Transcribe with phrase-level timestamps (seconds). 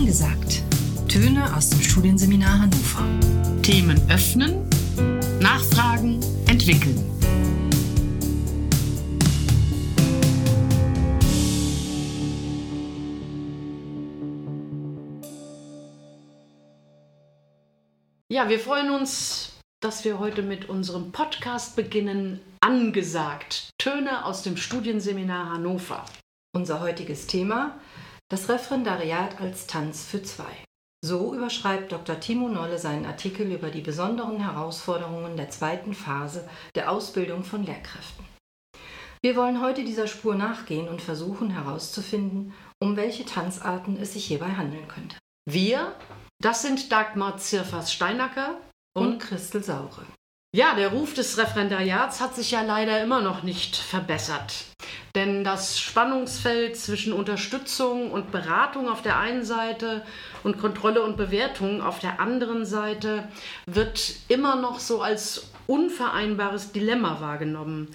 [0.00, 0.62] Angesagt.
[1.10, 3.04] Töne aus dem Studienseminar Hannover.
[3.60, 4.66] Themen öffnen,
[5.40, 6.96] nachfragen, entwickeln.
[18.30, 22.40] Ja, wir freuen uns, dass wir heute mit unserem Podcast beginnen.
[22.60, 23.68] Angesagt.
[23.76, 26.06] Töne aus dem Studienseminar Hannover.
[26.56, 27.78] Unser heutiges Thema:
[28.30, 30.64] das Referendariat als Tanz für zwei.
[31.04, 32.20] So überschreibt Dr.
[32.20, 38.24] Timo Nolle seinen Artikel über die besonderen Herausforderungen der zweiten Phase der Ausbildung von Lehrkräften.
[39.22, 44.50] Wir wollen heute dieser Spur nachgehen und versuchen herauszufinden, um welche Tanzarten es sich hierbei
[44.50, 45.18] handeln könnte.
[45.46, 45.94] Wir,
[46.40, 48.60] das sind Dagmar Zirfers-Steinacker
[48.94, 50.06] und, und Christel Saure.
[50.52, 54.64] Ja, der Ruf des Referendariats hat sich ja leider immer noch nicht verbessert.
[55.14, 60.04] Denn das Spannungsfeld zwischen Unterstützung und Beratung auf der einen Seite
[60.42, 63.28] und Kontrolle und Bewertung auf der anderen Seite
[63.66, 67.94] wird immer noch so als unvereinbares Dilemma wahrgenommen.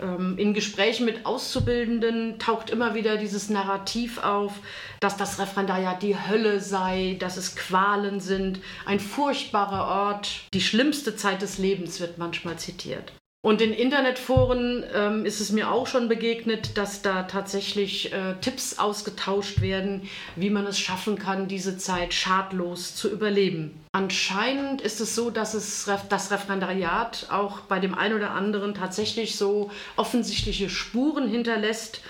[0.00, 4.52] Ähm, in Gesprächen mit Auszubildenden taucht immer wieder dieses Narrativ auf,
[5.00, 11.16] dass das Referendariat die Hölle sei, dass es Qualen sind, ein furchtbarer Ort, die schlimmste
[11.16, 13.12] Zeit des Lebens wird manchmal zitiert.
[13.44, 18.78] Und in Internetforen ähm, ist es mir auch schon begegnet, dass da tatsächlich äh, Tipps
[18.78, 23.84] ausgetauscht werden, wie man es schaffen kann, diese Zeit schadlos zu überleben.
[23.92, 29.36] Anscheinend ist es so, dass es das Referendariat auch bei dem einen oder anderen tatsächlich
[29.36, 32.00] so offensichtliche Spuren hinterlässt.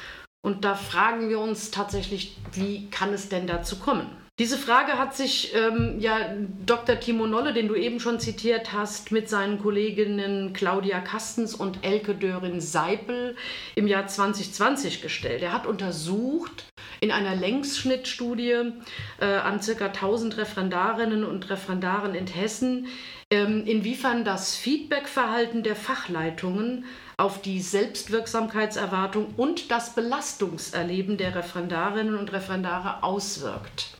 [0.41, 4.24] Und da fragen wir uns tatsächlich, wie kann es denn dazu kommen?
[4.41, 6.35] Diese Frage hat sich ähm, ja
[6.67, 6.99] Dr.
[6.99, 12.17] Timo Nolle, den du eben schon zitiert hast, mit seinen Kolleginnen Claudia Kastens und Elke
[12.17, 13.37] Dörin-Seipel
[13.77, 15.41] im Jahr 2020 gestellt.
[15.43, 16.65] Er hat untersucht
[17.01, 18.73] in einer Längsschnittstudie
[19.21, 19.87] äh, an ca.
[19.87, 22.89] 1000 Referendarinnen und Referendaren in Hessen,
[23.31, 26.87] ähm, inwiefern das Feedbackverhalten der Fachleitungen
[27.19, 33.97] auf die Selbstwirksamkeitserwartung und das Belastungserleben der Referendarinnen und Referendare auswirkt.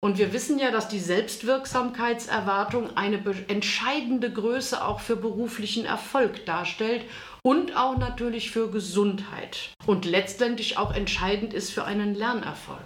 [0.00, 7.04] Und wir wissen ja, dass die Selbstwirksamkeitserwartung eine entscheidende Größe auch für beruflichen Erfolg darstellt
[7.42, 12.78] und auch natürlich für Gesundheit und letztendlich auch entscheidend ist für einen Lernerfolg.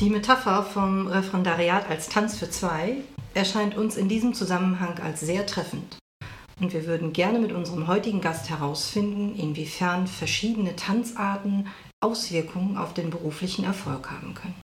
[0.00, 2.96] Die Metapher vom Referendariat als Tanz für zwei
[3.34, 5.98] erscheint uns in diesem Zusammenhang als sehr treffend.
[6.58, 11.68] Und wir würden gerne mit unserem heutigen Gast herausfinden, inwiefern verschiedene Tanzarten
[12.02, 14.54] Auswirkungen auf den beruflichen Erfolg haben können.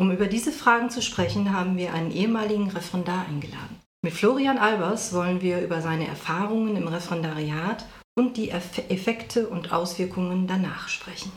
[0.00, 3.80] Um über diese Fragen zu sprechen, haben wir einen ehemaligen Referendar eingeladen.
[4.00, 10.46] Mit Florian Albers wollen wir über seine Erfahrungen im Referendariat und die Effekte und Auswirkungen
[10.46, 11.32] danach sprechen.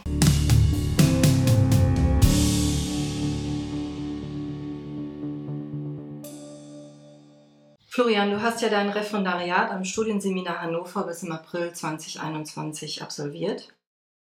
[7.87, 13.73] Florian, du hast ja dein Referendariat am Studienseminar Hannover bis im April 2021 absolviert.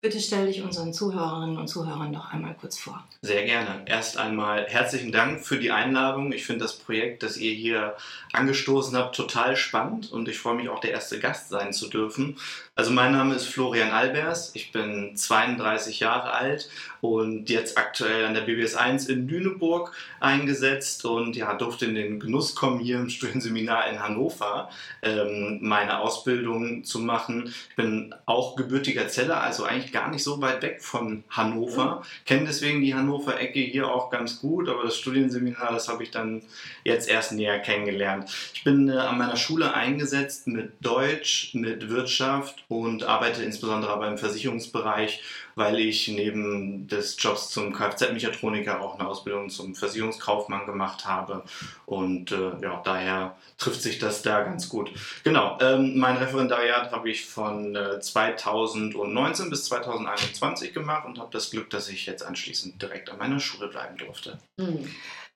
[0.03, 3.05] Bitte stell dich unseren Zuhörerinnen und Zuhörern doch einmal kurz vor.
[3.21, 3.83] Sehr gerne.
[3.85, 6.33] Erst einmal herzlichen Dank für die Einladung.
[6.33, 7.97] Ich finde das Projekt, das ihr hier
[8.33, 12.39] angestoßen habt, total spannend und ich freue mich auch der erste Gast sein zu dürfen.
[12.75, 16.71] Also mein Name ist Florian Albers, ich bin 32 Jahre alt
[17.03, 22.21] und jetzt aktuell an der BBS 1 in Lüneburg eingesetzt und ja, durfte in den
[22.21, 24.71] Genuss kommen, hier im Studienseminar in Hannover
[25.03, 27.53] ähm, meine Ausbildung zu machen.
[27.69, 31.97] Ich bin auch gebürtiger Zeller, also eigentlich gar nicht so weit weg von Hannover.
[32.01, 32.25] Mhm.
[32.27, 36.43] Kenne deswegen die Hannover-Ecke hier auch ganz gut, aber das Studienseminar, das habe ich dann
[36.85, 38.31] jetzt erst näher kennengelernt.
[38.55, 44.09] Ich bin äh, an meiner Schule eingesetzt mit Deutsch, mit Wirtschaft und arbeite insbesondere aber
[44.09, 45.23] im Versicherungsbereich,
[45.61, 51.45] weil ich neben des Jobs zum Kfz-Mechatroniker auch eine Ausbildung zum Versicherungskaufmann gemacht habe.
[51.85, 54.91] Und äh, ja, daher trifft sich das da ganz gut.
[55.23, 61.51] Genau, ähm, mein Referendariat habe ich von äh, 2019 bis 2021 gemacht und habe das
[61.51, 64.39] Glück, dass ich jetzt anschließend direkt an meiner Schule bleiben durfte.
[64.57, 64.89] Mhm.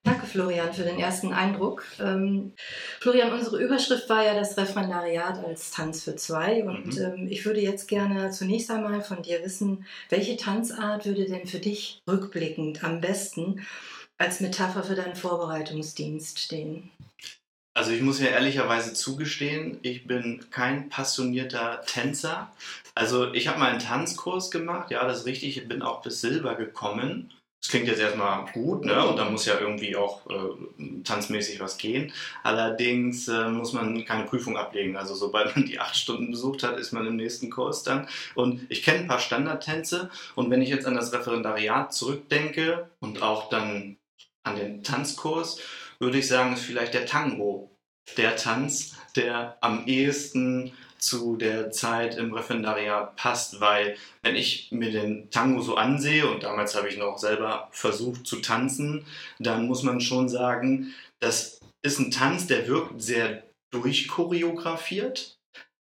[0.04, 1.86] Danke, Florian, für den ersten Eindruck.
[1.98, 2.52] Ähm,
[3.00, 6.62] Florian, unsere Überschrift war ja das Referendariat als Tanz für zwei.
[6.62, 7.02] Und mhm.
[7.02, 11.58] ähm, ich würde jetzt gerne zunächst einmal von dir wissen, welche Tanzart würde denn für
[11.58, 13.64] dich rückblickend am besten
[14.18, 16.90] als Metapher für deinen Vorbereitungsdienst stehen?
[17.76, 22.52] Also ich muss ja ehrlicherweise zugestehen, ich bin kein passionierter Tänzer.
[22.94, 26.20] Also ich habe mal einen Tanzkurs gemacht, ja, das ist richtig, ich bin auch bis
[26.20, 27.32] Silber gekommen.
[27.64, 29.06] Das klingt jetzt erstmal gut, ne?
[29.06, 32.12] Und da muss ja irgendwie auch äh, tanzmäßig was gehen.
[32.42, 34.98] Allerdings äh, muss man keine Prüfung ablegen.
[34.98, 38.06] Also sobald man die acht Stunden besucht hat, ist man im nächsten Kurs dann.
[38.34, 43.22] Und ich kenne ein paar Standardtänze und wenn ich jetzt an das Referendariat zurückdenke und
[43.22, 43.96] auch dann
[44.42, 45.58] an den Tanzkurs,
[45.98, 47.78] würde ich sagen, ist vielleicht der Tango.
[48.18, 54.90] Der Tanz, der am ehesten zu der Zeit im Referendariat passt, weil wenn ich mir
[54.90, 59.06] den Tango so ansehe und damals habe ich noch selber versucht zu tanzen,
[59.38, 65.36] dann muss man schon sagen, das ist ein Tanz, der wirkt sehr durchchoreografiert,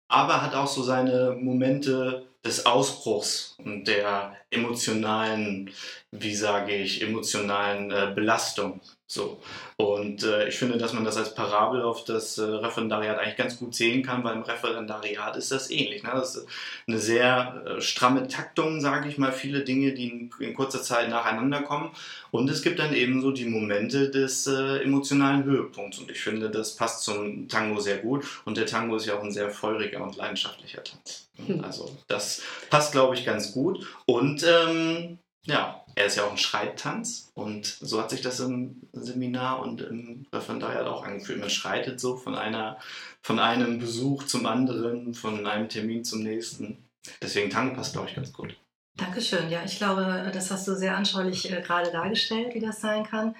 [0.09, 5.69] aber hat auch so seine Momente des Ausbruchs und der emotionalen,
[6.11, 8.81] wie sage ich, emotionalen äh, Belastung.
[9.11, 9.41] So.
[9.75, 13.57] Und äh, ich finde, dass man das als Parabel auf das äh, Referendariat eigentlich ganz
[13.57, 16.01] gut sehen kann, weil im Referendariat ist das ähnlich.
[16.03, 16.11] Ne?
[16.13, 16.47] Das ist
[16.87, 21.09] eine sehr äh, stramme Taktung, sage ich mal, viele Dinge, die in, in, kurzer Zeit
[21.09, 21.91] nacheinander kommen.
[22.31, 25.99] Und es gibt dann eben so die Momente des äh, emotionalen Höhepunkts.
[25.99, 28.23] Und ich finde, das passt zum Tango sehr gut.
[28.45, 31.27] Und der Tango ist ja auch ein sehr feuriger und leidenschaftlicher Tanz.
[31.63, 33.85] Also das passt, glaube ich, ganz gut.
[34.05, 38.81] Und ähm, ja, er ist ja auch ein Schreittanz und so hat sich das im
[38.93, 41.39] Seminar und im Referendariat auch angefühlt.
[41.39, 42.77] Man schreitet so von, einer,
[43.21, 46.85] von einem Besuch zum anderen, von einem Termin zum nächsten.
[47.21, 48.55] Deswegen Tango passt, glaube ich, ganz gut.
[48.95, 49.49] Dankeschön.
[49.49, 53.35] Ja, ich glaube, das hast du sehr anschaulich äh, gerade dargestellt, wie das sein kann.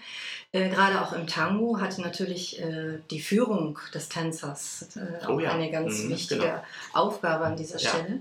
[0.53, 5.39] Äh, gerade auch im Tango hat natürlich äh, die Führung des Tänzers äh, auch oh
[5.39, 5.53] ja.
[5.53, 6.63] eine ganz mhm, wichtige genau.
[6.92, 8.19] Aufgabe an dieser Stelle.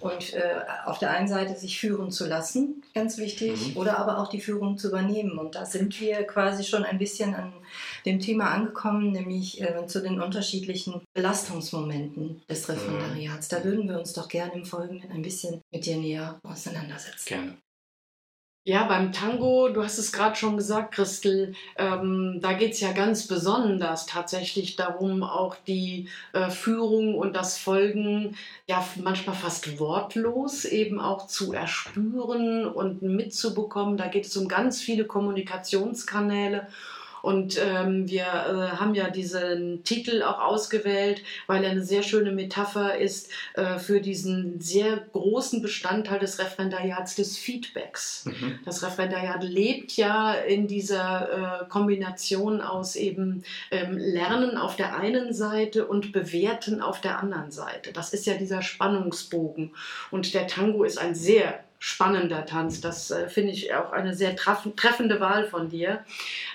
[0.00, 0.10] Ja.
[0.10, 3.76] Und äh, auf der einen Seite sich führen zu lassen, ganz wichtig, mhm.
[3.78, 5.38] oder aber auch die Führung zu übernehmen.
[5.38, 7.50] Und da sind wir quasi schon ein bisschen an
[8.04, 12.74] dem Thema angekommen, nämlich äh, zu den unterschiedlichen Belastungsmomenten des mhm.
[12.74, 13.48] Referendariats.
[13.48, 17.26] Da würden wir uns doch gerne im Folgenden ein bisschen mit dir näher auseinandersetzen.
[17.26, 17.56] Gerne.
[18.70, 22.92] Ja, beim Tango, du hast es gerade schon gesagt, Christel, ähm, da geht es ja
[22.92, 28.36] ganz besonders tatsächlich darum, auch die äh, Führung und das Folgen
[28.68, 33.96] ja manchmal fast wortlos eben auch zu erspüren und mitzubekommen.
[33.96, 36.68] Da geht es um ganz viele Kommunikationskanäle
[37.22, 42.32] und ähm, wir äh, haben ja diesen Titel auch ausgewählt, weil er eine sehr schöne
[42.32, 48.24] Metapher ist äh, für diesen sehr großen Bestandteil des Referendariats des Feedbacks.
[48.26, 48.60] Mhm.
[48.64, 55.32] Das Referendariat lebt ja in dieser äh, Kombination aus eben ähm, Lernen auf der einen
[55.32, 57.92] Seite und Bewerten auf der anderen Seite.
[57.92, 59.72] Das ist ja dieser Spannungsbogen.
[60.10, 62.80] Und der Tango ist ein sehr spannender Tanz.
[62.80, 66.04] Das äh, finde ich auch eine sehr treffende Wahl von dir.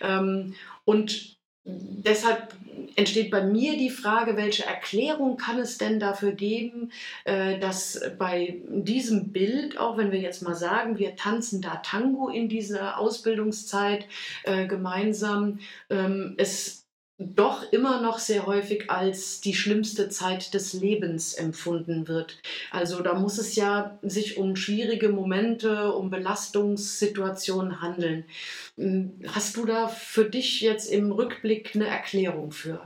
[0.02, 0.56] Ähm,
[0.86, 1.36] und
[1.66, 2.54] deshalb
[2.96, 6.92] entsteht bei mir die Frage, welche Erklärung kann es denn dafür geben,
[7.24, 12.30] äh, dass bei diesem Bild, auch wenn wir jetzt mal sagen, wir tanzen da Tango
[12.30, 14.08] in dieser Ausbildungszeit
[14.44, 16.85] äh, gemeinsam, ähm, es
[17.18, 22.38] doch immer noch sehr häufig als die schlimmste Zeit des Lebens empfunden wird.
[22.72, 28.26] Also da muss es ja sich um schwierige Momente, um Belastungssituationen handeln.
[28.78, 32.82] Hm, hast du da für dich jetzt im Rückblick eine Erklärung für?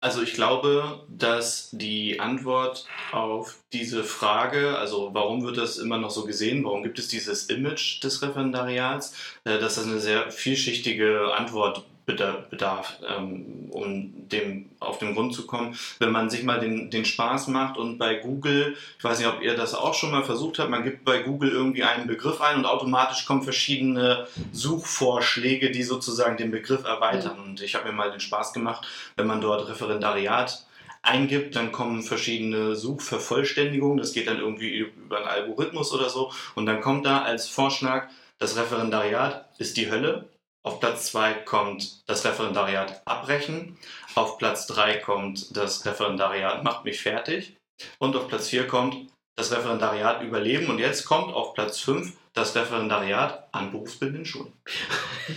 [0.00, 6.10] Also ich glaube, dass die Antwort auf diese Frage, also warum wird das immer noch
[6.10, 11.34] so gesehen, warum gibt es dieses Image des Referendariats, äh, dass das eine sehr vielschichtige
[11.34, 15.76] Antwort bedarf, ähm, um dem auf den Grund zu kommen.
[15.98, 19.42] Wenn man sich mal den, den Spaß macht und bei Google, ich weiß nicht, ob
[19.42, 22.56] ihr das auch schon mal versucht habt, man gibt bei Google irgendwie einen Begriff ein
[22.56, 27.38] und automatisch kommen verschiedene Suchvorschläge, die sozusagen den Begriff erweitern.
[27.38, 28.86] Und ich habe mir mal den Spaß gemacht,
[29.16, 30.64] wenn man dort Referendariat
[31.02, 33.98] eingibt, dann kommen verschiedene Suchvervollständigungen.
[33.98, 36.32] Das geht dann irgendwie über einen Algorithmus oder so.
[36.54, 40.28] Und dann kommt da als Vorschlag, das Referendariat ist die Hölle.
[40.68, 43.78] Auf Platz 2 kommt das Referendariat abbrechen.
[44.14, 47.56] Auf Platz 3 kommt das Referendariat macht mich fertig.
[47.98, 50.68] Und auf Platz 4 kommt das Referendariat überleben.
[50.68, 54.52] Und jetzt kommt auf Platz 5 das Referendariat an berufsbildenden Schulen.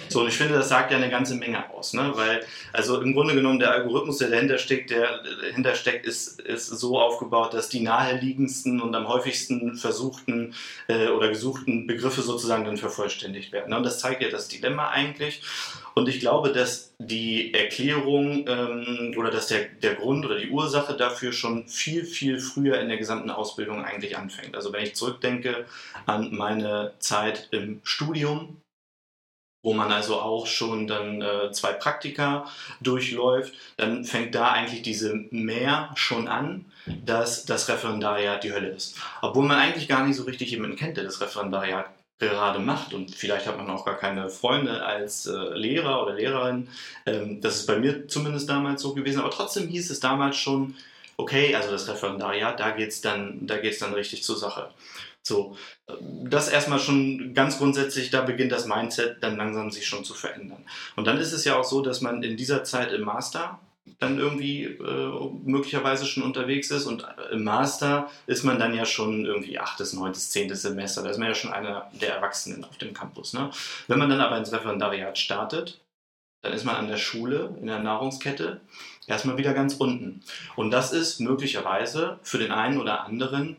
[0.07, 2.13] So, und ich finde, das sagt ja eine ganze Menge aus, ne?
[2.15, 6.67] weil, also im Grunde genommen der Algorithmus, der dahinter steckt, der dahinter steckt, ist, ist
[6.67, 10.53] so aufgebaut, dass die naheliegendsten und am häufigsten versuchten
[10.88, 13.71] äh, oder gesuchten Begriffe sozusagen dann vervollständigt werden.
[13.71, 13.77] Ne?
[13.77, 15.41] Und das zeigt ja das Dilemma eigentlich.
[15.93, 20.95] Und ich glaube, dass die Erklärung ähm, oder dass der, der Grund oder die Ursache
[20.95, 24.55] dafür schon viel, viel früher in der gesamten Ausbildung eigentlich anfängt.
[24.55, 25.65] Also wenn ich zurückdenke
[26.05, 28.61] an meine Zeit im Studium,
[29.63, 32.47] wo man also auch schon dann äh, zwei Praktika
[32.81, 36.65] durchläuft, dann fängt da eigentlich diese Mehr schon an,
[37.05, 38.97] dass das Referendariat die Hölle ist.
[39.21, 43.15] Obwohl man eigentlich gar nicht so richtig jemanden kennt, der das Referendariat gerade macht und
[43.15, 46.67] vielleicht hat man auch gar keine Freunde als äh, Lehrer oder Lehrerin.
[47.05, 50.75] Ähm, das ist bei mir zumindest damals so gewesen, aber trotzdem hieß es damals schon,
[51.17, 54.69] okay, also das Referendariat, da geht es dann, dann richtig zur Sache.
[55.23, 55.55] So,
[56.23, 60.65] das erstmal schon ganz grundsätzlich, da beginnt das Mindset dann langsam sich schon zu verändern.
[60.95, 63.59] Und dann ist es ja auch so, dass man in dieser Zeit im Master
[63.99, 69.25] dann irgendwie äh, möglicherweise schon unterwegs ist und im Master ist man dann ja schon
[69.25, 72.93] irgendwie achtes, neuntes, zehntes Semester, da ist man ja schon einer der Erwachsenen auf dem
[72.93, 73.33] Campus.
[73.33, 73.51] Ne?
[73.87, 75.81] Wenn man dann aber ins Referendariat startet,
[76.41, 78.61] dann ist man an der Schule in der Nahrungskette
[79.05, 80.23] erstmal wieder ganz unten.
[80.55, 83.57] Und das ist möglicherweise für den einen oder anderen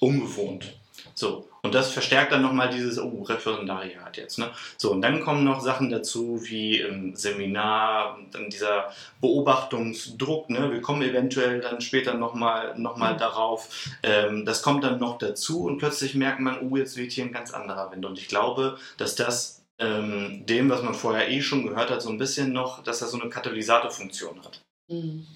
[0.00, 0.76] ungewohnt.
[1.18, 4.38] So, und das verstärkt dann nochmal dieses oh, Referendariat jetzt.
[4.38, 4.50] Ne?
[4.76, 8.92] So, und dann kommen noch Sachen dazu wie im Seminar und dann dieser
[9.22, 10.50] Beobachtungsdruck.
[10.50, 10.70] Ne?
[10.70, 13.18] Wir kommen eventuell dann später nochmal noch mal mhm.
[13.18, 13.88] darauf.
[14.02, 17.32] Ähm, das kommt dann noch dazu und plötzlich merkt man, oh, jetzt weht hier ein
[17.32, 18.04] ganz anderer Wind.
[18.04, 22.10] Und ich glaube, dass das ähm, dem, was man vorher eh schon gehört hat, so
[22.10, 24.62] ein bisschen noch, dass das so eine Katalysatorfunktion hat.
[24.88, 25.26] Mhm.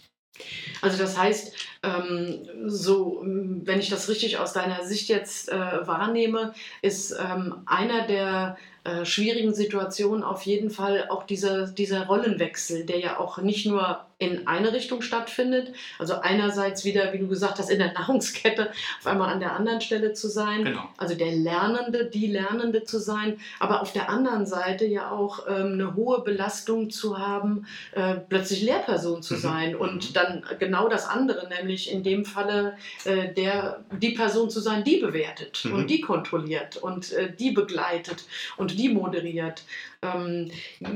[0.83, 6.55] Also das heißt, ähm, so, wenn ich das richtig aus deiner Sicht jetzt äh, wahrnehme,
[6.83, 12.99] ist ähm, einer der äh, schwierigen Situationen auf jeden Fall auch dieser, dieser Rollenwechsel, der
[12.99, 15.73] ja auch nicht nur in eine Richtung stattfindet.
[15.99, 19.81] Also einerseits wieder, wie du gesagt hast, in der Nahrungskette auf einmal an der anderen
[19.81, 20.65] Stelle zu sein.
[20.65, 20.89] Genau.
[20.99, 23.41] Also der Lernende, die Lernende zu sein.
[23.59, 28.63] Aber auf der anderen Seite ja auch ähm, eine hohe Belastung zu haben, äh, plötzlich
[28.63, 29.39] Lehrperson zu mhm.
[29.39, 29.75] sein.
[29.75, 34.85] Und dann genau das andere, nämlich in dem Falle äh, der, die Person zu sein,
[34.85, 35.73] die bewertet mhm.
[35.73, 38.25] und die kontrolliert und äh, die begleitet
[38.59, 39.63] und die moderiert.
[40.03, 40.51] Ähm,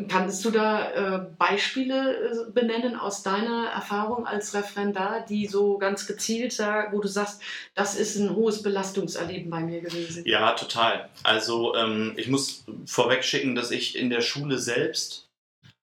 [0.08, 6.06] kannst du da äh, Beispiele äh, benennen aus deiner Erfahrung als Referendar, die so ganz
[6.06, 7.42] gezielt sagen, wo du sagst,
[7.74, 10.24] das ist ein hohes Belastungserleben bei mir gewesen?
[10.26, 11.10] Ja, total.
[11.22, 15.28] Also ähm, ich muss vorweg schicken, dass ich in der Schule selbst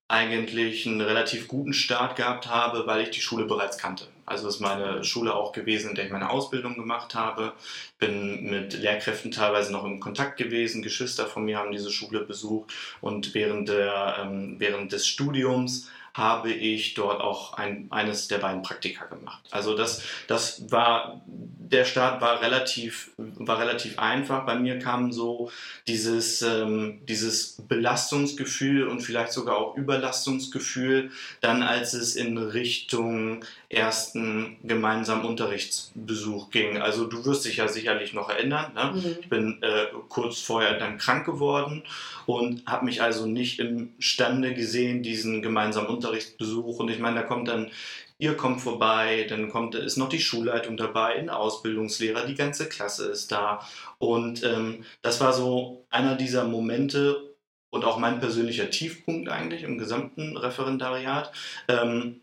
[0.08, 4.04] eigentlich einen relativ guten Start gehabt habe, weil ich die Schule bereits kannte.
[4.26, 7.52] Also ist meine Schule auch gewesen, in der ich meine Ausbildung gemacht habe.
[7.98, 10.82] Bin mit Lehrkräften teilweise noch in Kontakt gewesen.
[10.82, 16.52] Geschwister von mir haben diese Schule besucht und während, der, ähm, während des Studiums habe
[16.52, 19.42] ich dort auch ein, eines der beiden Praktika gemacht.
[19.50, 24.44] Also das, das war, der Start war relativ, war relativ einfach.
[24.44, 25.50] Bei mir kam so
[25.86, 31.10] dieses, ähm, dieses Belastungsgefühl und vielleicht sogar auch Überlastungsgefühl,
[31.40, 36.78] dann als es in Richtung ersten gemeinsamen Unterrichtsbesuch ging.
[36.78, 38.72] Also du wirst dich ja sicherlich noch erinnern.
[38.74, 38.92] Ne?
[38.94, 39.16] Mhm.
[39.20, 41.82] Ich bin äh, kurz vorher dann krank geworden
[42.26, 46.80] und habe mich also nicht imstande gesehen, diesen gemeinsamen Unterrichtsbesuch.
[46.80, 47.70] Und ich meine, da kommt dann
[48.18, 53.06] ihr kommt vorbei, dann kommt, ist noch die Schulleitung dabei, ein Ausbildungslehrer, die ganze Klasse
[53.06, 53.66] ist da.
[53.98, 57.34] Und ähm, das war so einer dieser Momente
[57.70, 61.32] und auch mein persönlicher Tiefpunkt eigentlich im gesamten Referendariat.
[61.66, 62.20] Ähm,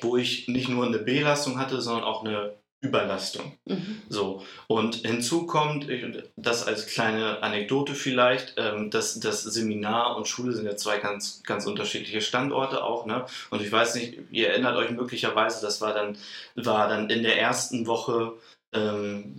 [0.00, 3.58] wo ich nicht nur eine Belastung hatte, sondern auch eine Überlastung.
[3.64, 4.02] Mhm.
[4.08, 4.44] So.
[4.68, 5.88] Und hinzu kommt,
[6.36, 11.42] das als kleine Anekdote vielleicht, ähm, dass das Seminar und Schule sind ja zwei ganz,
[11.42, 13.04] ganz unterschiedliche Standorte auch.
[13.04, 13.26] Ne?
[13.50, 16.16] Und ich weiß nicht, ihr erinnert euch möglicherweise, das war dann,
[16.54, 18.34] war dann in der ersten Woche,
[18.72, 19.34] ähm,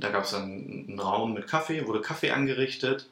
[0.00, 3.08] da gab es dann einen Raum mit Kaffee, wurde Kaffee angerichtet.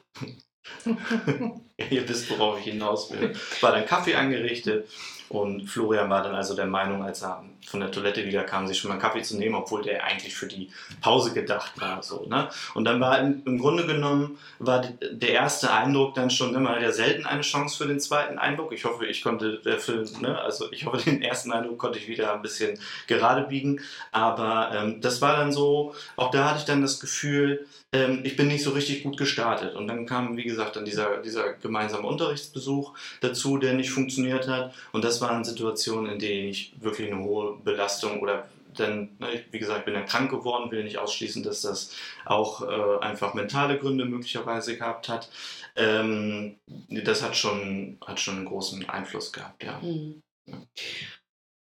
[1.89, 3.35] ihr wisst, worauf ich hinaus will.
[3.61, 4.87] War dann Kaffee angerichtet
[5.29, 8.79] und Florian war dann also der Meinung, als er von der Toilette wieder kam, sich
[8.79, 10.71] schon mal einen Kaffee zu nehmen, obwohl der eigentlich für die
[11.01, 12.01] Pause gedacht war.
[12.01, 12.49] So, ne?
[12.73, 16.91] Und dann war im, im Grunde genommen war der erste Eindruck dann schon immer ja
[16.91, 18.73] selten eine Chance für den zweiten Eindruck.
[18.73, 22.07] Ich hoffe, ich konnte der Film, ne, also ich hoffe, den ersten Eindruck konnte ich
[22.07, 23.81] wieder ein bisschen gerade biegen.
[24.11, 28.35] Aber ähm, das war dann so, auch da hatte ich dann das Gefühl, ähm, ich
[28.35, 29.75] bin nicht so richtig gut gestartet.
[29.75, 34.73] Und dann kam, wie gesagt, dann dieser, dieser gemeinsame Unterrichtsbesuch dazu, der nicht funktioniert hat.
[34.91, 38.47] Und das waren Situationen, in denen ich wirklich eine hohe Belastung oder
[38.77, 42.99] denn, ne, wie gesagt, bin ja krank geworden, will nicht ausschließen, dass das auch äh,
[43.03, 45.29] einfach mentale Gründe möglicherweise gehabt hat.
[45.75, 46.57] Ähm,
[46.89, 49.79] das hat schon, hat schon einen großen Einfluss gehabt, ja.
[49.79, 50.21] Mhm.
[50.45, 50.57] ja.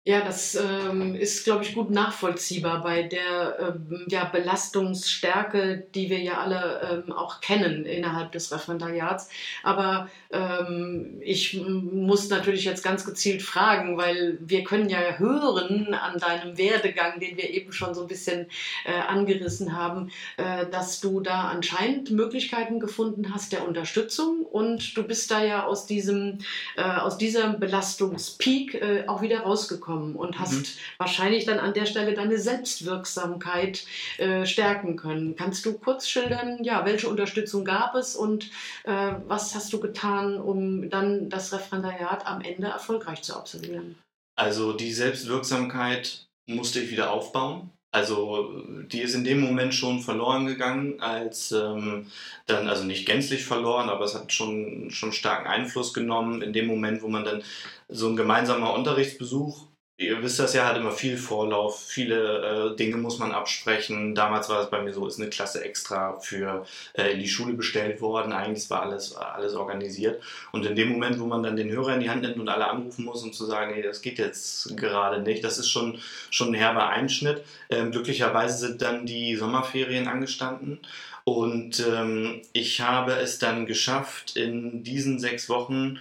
[0.05, 6.19] Ja, das ähm, ist, glaube ich, gut nachvollziehbar bei der ähm, ja, Belastungsstärke, die wir
[6.19, 9.29] ja alle ähm, auch kennen innerhalb des Referendariats.
[9.63, 16.19] Aber ähm, ich muss natürlich jetzt ganz gezielt fragen, weil wir können ja hören an
[16.19, 18.49] deinem Werdegang, den wir eben schon so ein bisschen
[18.85, 25.05] äh, angerissen haben, äh, dass du da anscheinend Möglichkeiten gefunden hast der Unterstützung und du
[25.05, 26.39] bist da ja aus diesem,
[26.77, 30.67] äh, aus diesem Belastungspeak äh, auch wieder rausgekommen rausgekommen und hast mhm.
[30.99, 33.85] wahrscheinlich dann an der Stelle deine Selbstwirksamkeit
[34.19, 35.37] äh, stärken können.
[35.37, 38.51] Kannst du kurz schildern, ja, welche Unterstützung gab es und
[38.85, 43.97] äh, was hast du getan, um dann das Referendariat am Ende erfolgreich zu absolvieren?
[44.37, 47.71] Also die Selbstwirksamkeit musste ich wieder aufbauen.
[47.95, 52.07] Also die ist in dem Moment schon verloren gegangen, als ähm,
[52.47, 56.67] dann, also nicht gänzlich verloren, aber es hat schon, schon starken Einfluss genommen in dem
[56.67, 57.43] Moment, wo man dann
[57.89, 59.67] so ein gemeinsamer Unterrichtsbesuch
[60.03, 64.15] ihr wisst das ja, hat immer viel Vorlauf, viele äh, Dinge muss man absprechen.
[64.15, 67.55] Damals war es bei mir so, ist eine Klasse extra für äh, in die Schule
[67.55, 68.33] bestellt worden.
[68.33, 70.23] Eigentlich war alles, alles organisiert.
[70.53, 72.69] Und in dem Moment, wo man dann den Hörer in die Hand nimmt und alle
[72.69, 75.99] anrufen muss, um zu sagen, nee, das geht jetzt gerade nicht, das ist schon,
[76.31, 77.43] schon ein herber Einschnitt.
[77.71, 80.81] Ähm, glücklicherweise sind dann die Sommerferien angestanden.
[81.25, 86.01] Und ähm, ich habe es dann geschafft, in diesen sechs Wochen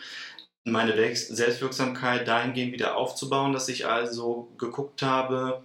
[0.63, 5.63] meine Selbstwirksamkeit dahingehend wieder aufzubauen, dass ich also geguckt habe,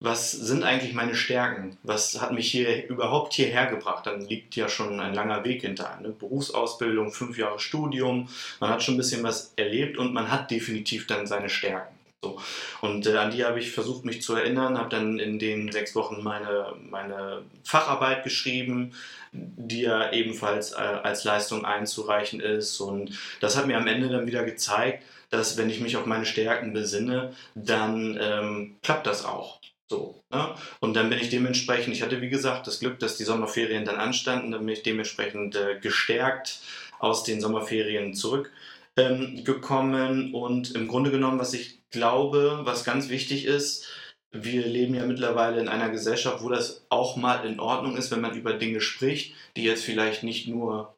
[0.00, 1.78] was sind eigentlich meine Stärken?
[1.82, 4.06] Was hat mich hier überhaupt hierher gebracht?
[4.06, 8.28] Dann liegt ja schon ein langer Weg hinter eine Berufsausbildung, fünf Jahre Studium.
[8.60, 11.93] Man hat schon ein bisschen was erlebt und man hat definitiv dann seine Stärken.
[12.24, 12.40] So.
[12.80, 15.94] Und äh, an die habe ich versucht, mich zu erinnern, habe dann in den sechs
[15.94, 18.94] Wochen meine, meine Facharbeit geschrieben,
[19.32, 22.80] die ja ebenfalls äh, als Leistung einzureichen ist.
[22.80, 26.24] Und das hat mir am Ende dann wieder gezeigt, dass wenn ich mich auf meine
[26.24, 29.60] Stärken besinne, dann ähm, klappt das auch.
[29.90, 30.54] So, ne?
[30.80, 33.96] Und dann bin ich dementsprechend, ich hatte wie gesagt das Glück, dass die Sommerferien dann
[33.96, 36.60] anstanden, dann bin ich dementsprechend äh, gestärkt
[37.00, 43.46] aus den Sommerferien zurückgekommen ähm, und im Grunde genommen, was ich glaube, was ganz wichtig
[43.46, 43.88] ist,
[44.34, 48.20] wir leben ja mittlerweile in einer Gesellschaft, wo das auch mal in Ordnung ist, wenn
[48.20, 50.94] man über Dinge spricht, die jetzt vielleicht nicht nur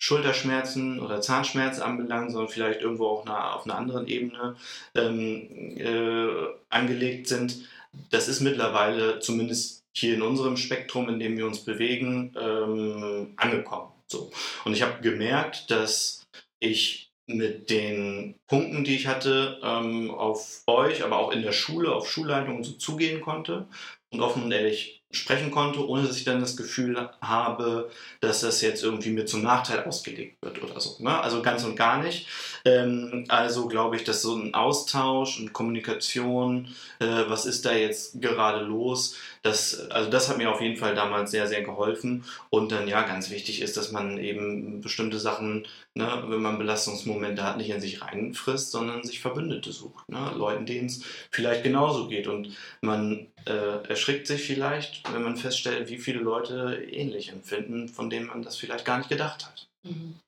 [0.00, 4.56] Schulterschmerzen oder Zahnschmerzen anbelangen, sondern vielleicht irgendwo auch eine, auf einer anderen Ebene
[4.94, 7.68] ähm, äh, angelegt sind.
[8.10, 13.92] Das ist mittlerweile zumindest hier in unserem Spektrum, in dem wir uns bewegen, ähm, angekommen.
[14.06, 14.30] So.
[14.64, 16.26] Und ich habe gemerkt, dass
[16.60, 21.94] ich mit den Punkten, die ich hatte, ähm, auf euch, aber auch in der Schule,
[21.94, 23.66] auf Schulleitung und so zugehen konnte
[24.10, 28.60] und offen und ehrlich sprechen konnte, ohne dass ich dann das Gefühl habe, dass das
[28.60, 31.02] jetzt irgendwie mir zum Nachteil ausgelegt wird oder so.
[31.02, 31.18] Ne?
[31.20, 32.26] Also ganz und gar nicht.
[32.68, 38.20] Ähm, also glaube ich, dass so ein Austausch und Kommunikation, äh, was ist da jetzt
[38.20, 42.24] gerade los, das, also das hat mir auf jeden Fall damals sehr, sehr geholfen.
[42.50, 47.42] Und dann ja, ganz wichtig ist, dass man eben bestimmte Sachen, ne, wenn man Belastungsmomente
[47.42, 50.08] hat, nicht in sich reinfrisst, sondern sich Verbündete sucht.
[50.08, 50.32] Ne?
[50.36, 52.26] Leuten, denen es vielleicht genauso geht.
[52.26, 58.10] Und man äh, erschrickt sich vielleicht, wenn man feststellt, wie viele Leute ähnlich empfinden, von
[58.10, 59.68] denen man das vielleicht gar nicht gedacht hat.
[59.84, 60.20] Mhm.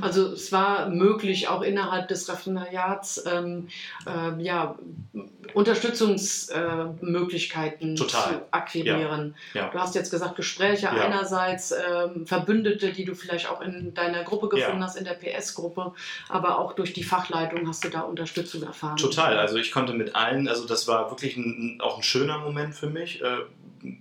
[0.00, 3.68] Also es war möglich, auch innerhalb des Raffinariats ähm,
[4.06, 4.76] äh, ja,
[5.52, 8.06] Unterstützungsmöglichkeiten äh, zu
[8.50, 9.34] akquirieren.
[9.52, 9.62] Ja.
[9.62, 9.70] Ja.
[9.70, 10.92] Du hast jetzt gesagt, Gespräche ja.
[10.92, 15.92] einerseits, ähm, Verbündete, die du vielleicht auch in deiner Gruppe gefunden hast, in der PS-Gruppe,
[16.28, 18.96] aber auch durch die Fachleitung hast du da Unterstützung erfahren.
[18.96, 22.74] Total, also ich konnte mit allen, also das war wirklich ein, auch ein schöner Moment
[22.74, 23.22] für mich.
[23.22, 23.42] Äh,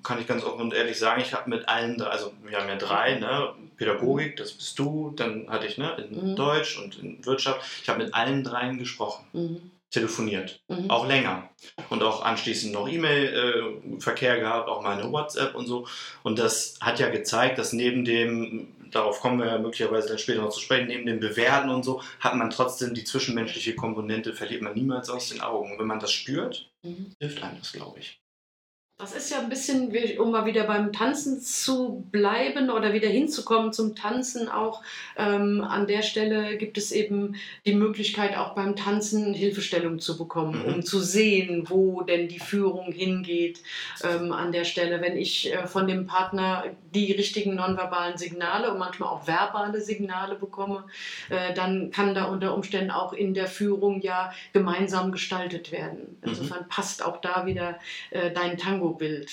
[0.03, 2.75] kann ich ganz offen und ehrlich sagen, ich habe mit allen, also wir haben ja
[2.75, 3.53] drei, ne?
[3.75, 6.35] Pädagogik, das bist du, dann hatte ich ne, in mhm.
[6.35, 9.25] Deutsch und in Wirtschaft, ich habe mit allen dreien gesprochen.
[9.33, 10.59] Mhm telefoniert.
[10.67, 10.89] Mhm.
[10.89, 11.49] Auch länger.
[11.89, 15.87] Und auch anschließend noch E-Mail-Verkehr äh, gehabt, auch meine WhatsApp und so.
[16.23, 20.41] Und das hat ja gezeigt, dass neben dem, darauf kommen wir ja möglicherweise dann später
[20.41, 24.63] noch zu sprechen, neben dem Bewerten und so, hat man trotzdem die zwischenmenschliche Komponente, verliert
[24.63, 25.71] man niemals aus den Augen.
[25.71, 27.13] Und wenn man das spürt, mhm.
[27.19, 28.19] hilft einem das, glaube ich.
[28.99, 33.73] Das ist ja ein bisschen, um mal wieder beim Tanzen zu bleiben oder wieder hinzukommen
[33.73, 34.83] zum Tanzen auch.
[35.17, 40.61] Ähm, an der Stelle gibt es eben die Möglichkeit, auch beim Tanzen Hilfestellung zu bekommen,
[40.61, 40.73] mhm.
[40.75, 43.61] um zu sehen, wo denn die Führung hingeht.
[44.03, 48.77] Ähm, an der Stelle, wenn ich äh, von dem Partner die richtigen nonverbalen Signale und
[48.77, 50.85] manchmal auch verbale Signale bekomme,
[51.29, 56.15] äh, dann kann da unter Umständen auch in der Führung ja gemeinsam gestaltet werden.
[56.21, 56.69] Insofern mhm.
[56.69, 57.79] passt auch da wieder
[58.11, 59.29] äh, dein Tango Bild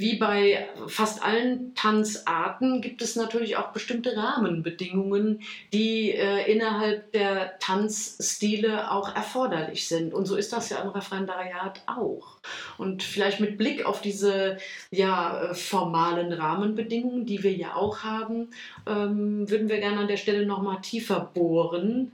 [0.00, 5.42] Wie bei fast allen Tanzarten gibt es natürlich auch bestimmte Rahmenbedingungen,
[5.74, 10.14] die äh, innerhalb der Tanzstile auch erforderlich sind.
[10.14, 12.38] Und so ist das ja im Referendariat auch.
[12.78, 14.56] Und vielleicht mit Blick auf diese
[14.90, 18.48] ja, formalen Rahmenbedingungen, die wir ja auch haben,
[18.86, 22.10] ähm, würden wir gerne an der Stelle nochmal tiefer bohren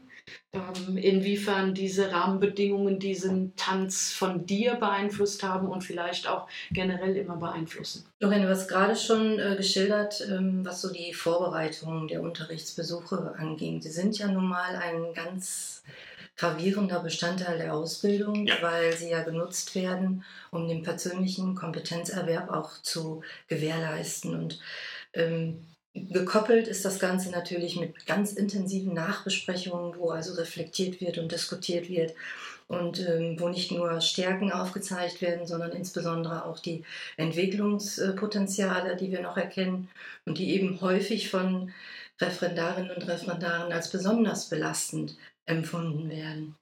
[0.96, 8.04] inwiefern diese Rahmenbedingungen diesen Tanz von dir beeinflusst haben und vielleicht auch generell immer beeinflussen.
[8.20, 13.80] Lorraine, du hast gerade schon äh, geschildert, ähm, was so die Vorbereitung der Unterrichtsbesuche anging.
[13.82, 15.82] Sie sind ja nun mal ein ganz
[16.36, 18.56] gravierender Bestandteil der Ausbildung, ja.
[18.60, 24.34] weil sie ja genutzt werden, um den persönlichen Kompetenzerwerb auch zu gewährleisten.
[24.34, 24.60] Und
[25.14, 25.66] ähm,
[26.10, 31.88] Gekoppelt ist das Ganze natürlich mit ganz intensiven Nachbesprechungen, wo also reflektiert wird und diskutiert
[31.88, 32.14] wird
[32.68, 36.84] und ähm, wo nicht nur Stärken aufgezeigt werden, sondern insbesondere auch die
[37.16, 39.88] Entwicklungspotenziale, die wir noch erkennen
[40.24, 41.72] und die eben häufig von
[42.20, 46.56] Referendarinnen und Referendaren als besonders belastend empfunden werden.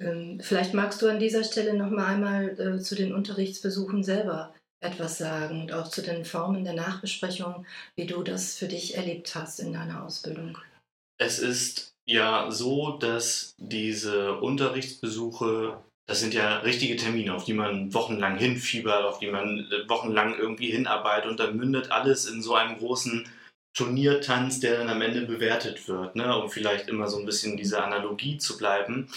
[0.00, 4.52] Ähm, vielleicht magst du an dieser Stelle noch mal einmal äh, zu den Unterrichtsbesuchen selber
[4.80, 7.66] etwas sagen und auch zu den Formen der Nachbesprechung,
[7.96, 10.56] wie du das für dich erlebt hast in deiner Ausbildung.
[11.18, 17.92] Es ist ja so, dass diese Unterrichtsbesuche, das sind ja richtige Termine, auf die man
[17.92, 22.78] wochenlang hinfiebert, auf die man wochenlang irgendwie hinarbeitet und dann mündet alles in so einem
[22.78, 23.28] großen
[23.74, 26.36] Turniertanz, der dann am Ende bewertet wird, ne?
[26.36, 29.08] um vielleicht immer so ein bisschen diese Analogie zu bleiben.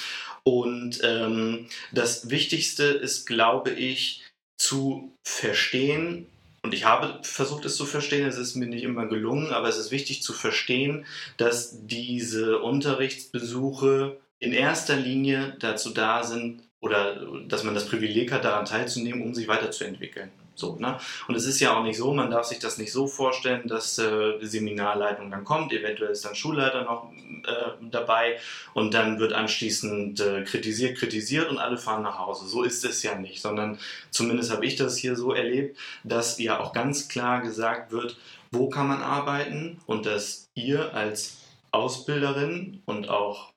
[0.43, 4.22] Und ähm, das Wichtigste ist, glaube ich,
[4.63, 6.27] zu verstehen,
[6.61, 9.77] und ich habe versucht es zu verstehen, es ist mir nicht immer gelungen, aber es
[9.77, 17.63] ist wichtig zu verstehen, dass diese Unterrichtsbesuche in erster Linie dazu da sind, oder dass
[17.63, 20.31] man das Privileg hat, daran teilzunehmen, um sich weiterzuentwickeln.
[20.55, 20.97] So, ne?
[21.27, 23.97] Und es ist ja auch nicht so, man darf sich das nicht so vorstellen, dass
[23.97, 28.37] äh, die Seminarleitung dann kommt, eventuell ist dann Schulleiter noch äh, dabei
[28.73, 32.47] und dann wird anschließend äh, kritisiert, kritisiert und alle fahren nach Hause.
[32.47, 33.79] So ist es ja nicht, sondern
[34.11, 38.17] zumindest habe ich das hier so erlebt, dass ja auch ganz klar gesagt wird,
[38.51, 41.37] wo kann man arbeiten und dass ihr als
[41.71, 43.51] Ausbilderin und auch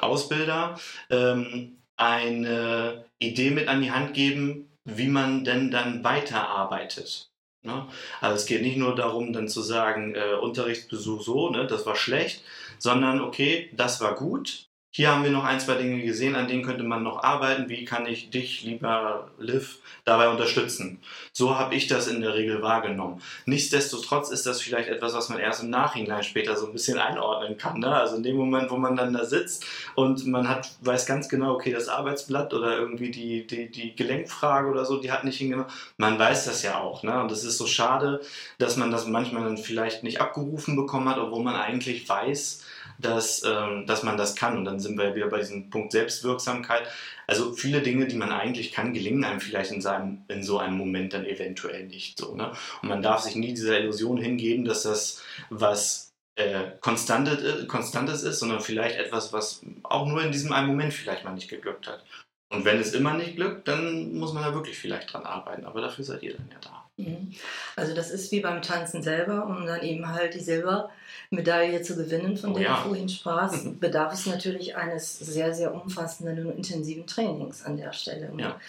[0.00, 0.78] Ausbilder
[1.10, 7.30] ähm, eine Idee mit an die Hand geben, wie man denn dann weiterarbeitet.
[7.62, 7.86] Ne?
[8.20, 11.96] Also es geht nicht nur darum, dann zu sagen, äh, Unterrichtsbesuch so, ne, das war
[11.96, 12.42] schlecht,
[12.78, 14.67] sondern okay, das war gut,
[14.98, 17.68] hier haben wir noch ein, zwei Dinge gesehen, an denen könnte man noch arbeiten.
[17.68, 20.98] Wie kann ich dich, lieber Liv, dabei unterstützen?
[21.32, 23.22] So habe ich das in der Regel wahrgenommen.
[23.46, 27.56] Nichtsdestotrotz ist das vielleicht etwas, was man erst im Nachhinein später so ein bisschen einordnen
[27.56, 27.78] kann.
[27.78, 27.94] Ne?
[27.94, 31.54] Also in dem Moment, wo man dann da sitzt und man hat, weiß ganz genau,
[31.54, 35.70] okay, das Arbeitsblatt oder irgendwie die, die, die Gelenkfrage oder so, die hat nicht hingenommen.
[35.96, 37.04] Man weiß das ja auch.
[37.04, 37.20] Ne?
[37.20, 38.20] Und es ist so schade,
[38.58, 42.64] dass man das manchmal dann vielleicht nicht abgerufen bekommen hat, obwohl man eigentlich weiß,
[42.98, 44.56] dass, ähm, dass man das kann.
[44.58, 46.82] Und dann sind wir wieder bei diesem Punkt Selbstwirksamkeit.
[47.26, 50.76] Also viele Dinge, die man eigentlich kann, gelingen einem vielleicht in, seinem, in so einem
[50.76, 52.34] Moment dann eventuell nicht so.
[52.34, 52.52] Ne?
[52.82, 58.22] Und man darf sich nie dieser Illusion hingeben, dass das was äh, Konstantes, äh, Konstantes
[58.22, 61.86] ist, sondern vielleicht etwas, was auch nur in diesem einen Moment vielleicht mal nicht geglückt
[61.86, 62.04] hat.
[62.50, 65.66] Und wenn es immer nicht glückt, dann muss man da wirklich vielleicht dran arbeiten.
[65.66, 66.87] Aber dafür seid ihr dann ja da.
[66.98, 67.32] Mhm.
[67.76, 72.36] Also das ist wie beim Tanzen selber, um dann eben halt die Silbermedaille zu gewinnen,
[72.36, 72.76] von oh, der ja.
[72.76, 73.78] du vorhin sprachst, mhm.
[73.78, 78.30] bedarf es natürlich eines sehr, sehr umfassenden und intensiven Trainings an der Stelle.
[78.36, 78.60] Ja.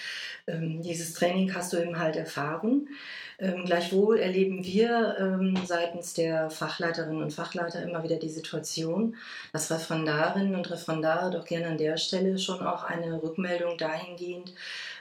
[0.47, 2.87] Ähm, dieses Training hast du eben halt erfahren.
[3.41, 9.15] Ähm, gleichwohl erleben wir ähm, seitens der Fachleiterinnen und Fachleiter immer wieder die Situation,
[9.53, 14.53] dass Referendarinnen und Referendare doch gerne an der Stelle schon auch eine Rückmeldung dahingehend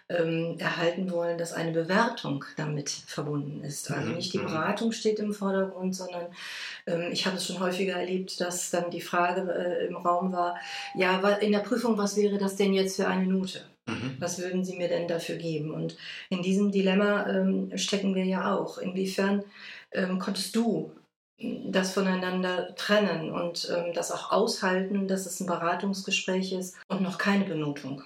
[0.08, 3.90] ähm, erhalten wollen, dass eine Bewertung damit verbunden ist.
[3.90, 4.46] Also mhm, nicht die mhm.
[4.46, 6.26] Beratung steht im Vordergrund, sondern
[6.86, 10.56] ähm, ich habe es schon häufiger erlebt, dass dann die Frage äh, im Raum war,
[10.94, 13.60] ja, in der Prüfung, was wäre das denn jetzt für eine Note?
[13.86, 14.16] Mhm.
[14.18, 15.72] Was würden Sie mir denn dafür geben?
[15.72, 15.96] Und
[16.30, 18.78] in diesem Dilemma ähm, stecken wir ja auch.
[18.78, 19.42] Inwiefern
[19.92, 20.92] ähm, konntest du
[21.40, 27.18] das voneinander trennen und ähm, das auch aushalten, dass es ein Beratungsgespräch ist und noch
[27.18, 28.02] keine Benotung?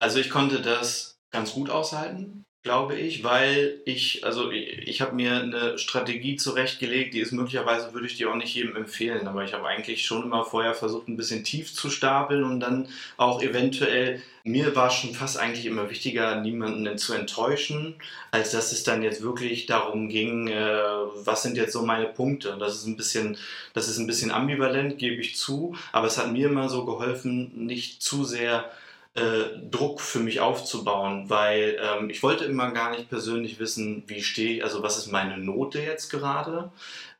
[0.00, 5.14] Also ich konnte das ganz gut aushalten, glaube ich, weil ich, also ich, ich habe
[5.14, 9.44] mir eine Strategie zurechtgelegt, die ist möglicherweise, würde ich die auch nicht jedem empfehlen, aber
[9.44, 13.42] ich habe eigentlich schon immer vorher versucht, ein bisschen tief zu stapeln und dann auch
[13.42, 17.96] eventuell, mir war schon fast eigentlich immer wichtiger, niemanden zu enttäuschen,
[18.30, 20.78] als dass es dann jetzt wirklich darum ging, äh,
[21.16, 22.56] was sind jetzt so meine Punkte.
[22.58, 23.36] Das ist ein bisschen,
[23.74, 27.66] das ist ein bisschen ambivalent, gebe ich zu, aber es hat mir immer so geholfen,
[27.66, 28.70] nicht zu sehr
[29.14, 34.22] äh, Druck für mich aufzubauen, weil ähm, ich wollte immer gar nicht persönlich wissen, wie
[34.22, 36.72] stehe ich, also was ist meine Note jetzt gerade,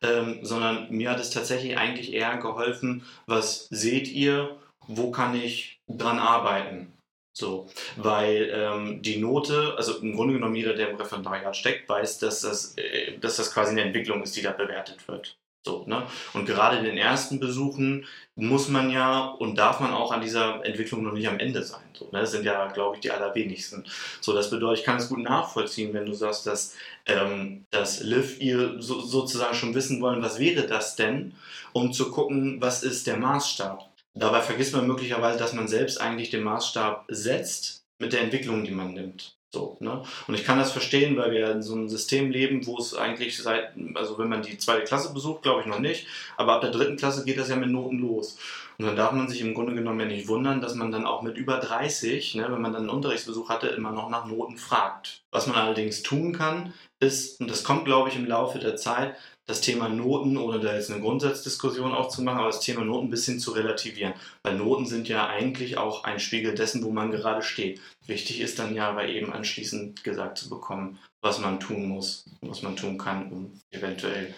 [0.02, 5.80] ähm, sondern mir hat es tatsächlich eigentlich eher geholfen, was seht ihr, wo kann ich
[5.88, 6.92] dran arbeiten.
[7.36, 12.18] So, weil ähm, die Note, also im Grunde genommen jeder, der im Referendariat steckt, weiß,
[12.20, 15.36] dass das, äh, dass das quasi eine Entwicklung ist, die da bewertet wird.
[15.64, 16.06] So, ne?
[16.34, 20.62] Und gerade in den ersten Besuchen muss man ja und darf man auch an dieser
[20.64, 21.80] Entwicklung noch nicht am Ende sein.
[21.94, 22.20] So, ne?
[22.20, 23.84] Das sind ja, glaube ich, die allerwenigsten.
[24.20, 26.74] So, das bedeutet, ich kann es gut nachvollziehen, wenn du sagst, dass,
[27.06, 31.34] ähm, dass Liv ihr so, sozusagen schon wissen wollen, was wäre das denn,
[31.72, 33.88] um zu gucken, was ist der Maßstab.
[34.12, 38.70] Dabei vergisst man möglicherweise, dass man selbst eigentlich den Maßstab setzt mit der Entwicklung, die
[38.70, 39.34] man nimmt.
[39.54, 40.02] So, ne?
[40.26, 43.40] Und ich kann das verstehen, weil wir in so einem System leben, wo es eigentlich
[43.40, 46.72] seit, also wenn man die zweite Klasse besucht, glaube ich noch nicht, aber ab der
[46.72, 48.36] dritten Klasse geht das ja mit Noten los.
[48.78, 51.22] Und dann darf man sich im Grunde genommen ja nicht wundern, dass man dann auch
[51.22, 55.22] mit über 30, ne, wenn man dann einen Unterrichtsbesuch hatte, immer noch nach Noten fragt.
[55.30, 59.16] Was man allerdings tun kann, ist, und das kommt, glaube ich, im Laufe der Zeit,
[59.46, 63.38] das Thema Noten, ohne da jetzt eine Grundsatzdiskussion aufzumachen, aber das Thema Noten ein bisschen
[63.38, 64.14] zu relativieren.
[64.42, 67.80] Weil Noten sind ja eigentlich auch ein Spiegel dessen, wo man gerade steht.
[68.06, 72.62] Wichtig ist dann ja aber eben anschließend gesagt zu bekommen, was man tun muss, was
[72.62, 74.34] man tun kann, um eventuell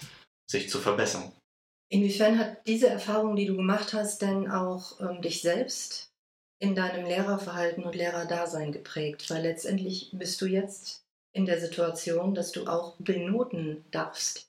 [0.51, 1.33] sich zu verbessern.
[1.88, 6.11] Inwiefern hat diese Erfahrung, die du gemacht hast, denn auch ähm, dich selbst
[6.59, 9.31] in deinem Lehrerverhalten und Lehrerdasein geprägt?
[9.31, 14.49] Weil letztendlich bist du jetzt in der Situation, dass du auch benoten darfst.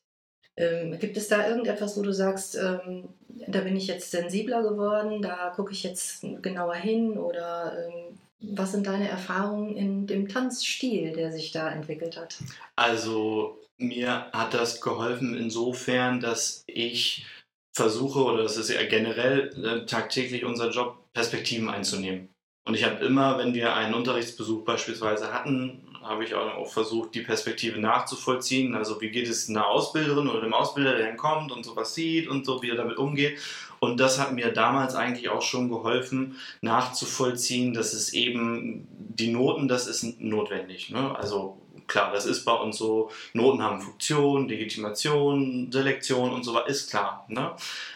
[0.56, 3.10] Ähm, gibt es da irgendetwas, wo du sagst, ähm,
[3.48, 8.72] da bin ich jetzt sensibler geworden, da gucke ich jetzt genauer hin oder ähm, was
[8.72, 12.38] sind deine Erfahrungen in dem Tanzstil, der sich da entwickelt hat?
[12.76, 17.26] Also mir hat das geholfen insofern, dass ich
[17.74, 22.30] versuche, oder das ist ja generell äh, tagtäglich unser Job, Perspektiven einzunehmen.
[22.66, 27.22] Und ich habe immer, wenn wir einen Unterrichtsbesuch beispielsweise hatten, habe ich auch versucht, die
[27.22, 28.76] Perspektive nachzuvollziehen.
[28.76, 32.28] Also wie geht es einer Ausbilderin oder dem Ausbilder, der dann kommt und sowas sieht
[32.28, 33.40] und so, wie er damit umgeht.
[33.80, 39.68] Und das hat mir damals eigentlich auch schon geholfen, nachzuvollziehen, dass es eben die Noten,
[39.68, 40.90] das ist notwendig.
[40.90, 41.16] Ne?
[41.18, 46.68] Also klar, das ist bei uns so, Noten haben Funktion, Legitimation, Selektion und so weiter,
[46.68, 47.26] ist klar.
[47.30, 47.56] Ne?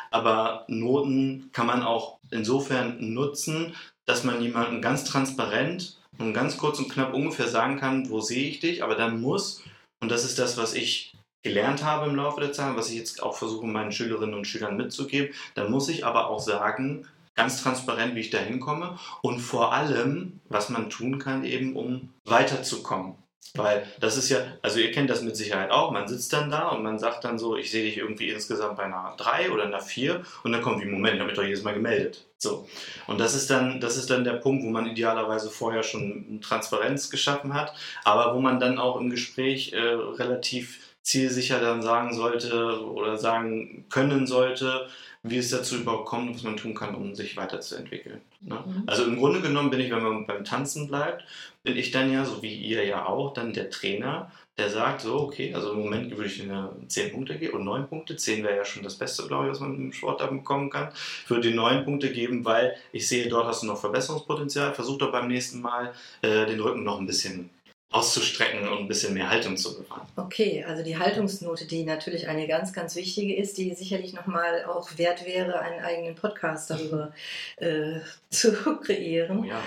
[0.09, 3.75] Aber Noten kann man auch insofern nutzen,
[4.05, 8.49] dass man jemanden ganz transparent und ganz kurz und knapp ungefähr sagen kann, wo sehe
[8.49, 9.63] ich dich, aber dann muss,
[10.01, 13.23] und das ist das, was ich gelernt habe im Laufe der Zeit, was ich jetzt
[13.23, 18.15] auch versuche meinen Schülerinnen und Schülern mitzugeben, dann muss ich aber auch sagen, ganz transparent,
[18.15, 23.15] wie ich da hinkomme und vor allem, was man tun kann, eben um weiterzukommen.
[23.53, 26.69] Weil das ist ja, also ihr kennt das mit Sicherheit auch, man sitzt dann da
[26.69, 29.81] und man sagt dann so, ich sehe dich irgendwie insgesamt bei einer 3 oder einer
[29.81, 32.25] 4 und dann kommt wie, Moment, ich habe mich doch jedes Mal gemeldet.
[32.37, 32.67] So.
[33.07, 37.09] Und das ist dann, das ist dann der Punkt, wo man idealerweise vorher schon Transparenz
[37.09, 37.73] geschaffen hat,
[38.05, 43.85] aber wo man dann auch im Gespräch äh, relativ zielsicher dann sagen sollte oder sagen
[43.89, 44.87] können sollte,
[45.23, 48.21] wie es dazu überhaupt kommt was man tun kann, um sich weiterzuentwickeln.
[48.41, 48.63] Ne?
[48.65, 48.83] Mhm.
[48.87, 51.25] Also im Grunde genommen bin ich, wenn man beim Tanzen bleibt,
[51.63, 55.19] bin ich dann ja, so wie ihr ja auch, dann der Trainer, der sagt so,
[55.19, 58.15] okay, also im Moment würde ich dir 10 Punkte geben und 9 Punkte.
[58.15, 60.89] 10 wäre ja schon das Beste, glaube ich, was man im Sport da bekommen kann.
[61.23, 64.73] Ich würde dir 9 Punkte geben, weil ich sehe, dort hast du noch Verbesserungspotenzial.
[64.73, 67.49] Versuch doch beim nächsten Mal äh, den Rücken noch ein bisschen
[67.91, 70.07] auszustrecken und ein bisschen mehr Haltung zu bewahren.
[70.15, 74.97] Okay, also die Haltungsnote, die natürlich eine ganz, ganz wichtige ist, die sicherlich nochmal auch
[74.97, 77.11] wert wäre, einen eigenen Podcast darüber
[77.57, 77.99] äh,
[78.29, 79.39] zu kreieren.
[79.39, 79.61] Oh ja.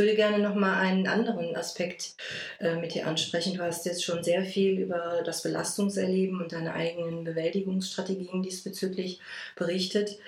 [0.00, 2.14] Würde gerne noch mal einen anderen Aspekt
[2.58, 3.54] äh, mit dir ansprechen.
[3.54, 9.20] Du hast jetzt schon sehr viel über das Belastungserleben und deine eigenen Bewältigungsstrategien diesbezüglich
[9.56, 10.18] berichtet.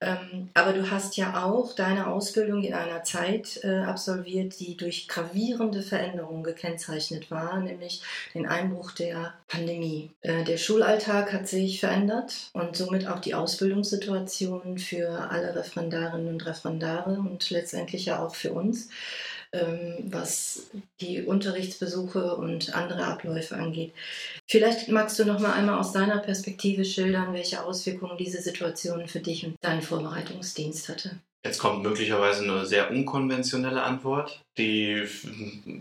[0.00, 5.08] Ähm, aber du hast ja auch deine Ausbildung in einer Zeit äh, absolviert, die durch
[5.08, 10.10] gravierende Veränderungen gekennzeichnet war, nämlich den Einbruch der Pandemie.
[10.22, 16.46] Äh, der Schulalltag hat sich verändert und somit auch die Ausbildungssituation für alle Referendarinnen und
[16.46, 18.90] Referendare und letztendlich ja auch für uns
[19.52, 20.66] was
[21.00, 23.92] die Unterrichtsbesuche und andere Abläufe angeht.
[24.46, 29.20] Vielleicht magst du noch mal einmal aus deiner Perspektive schildern, welche Auswirkungen diese Situation für
[29.20, 31.18] dich und deinen Vorbereitungsdienst hatte.
[31.44, 35.04] Jetzt kommt möglicherweise eine sehr unkonventionelle Antwort, die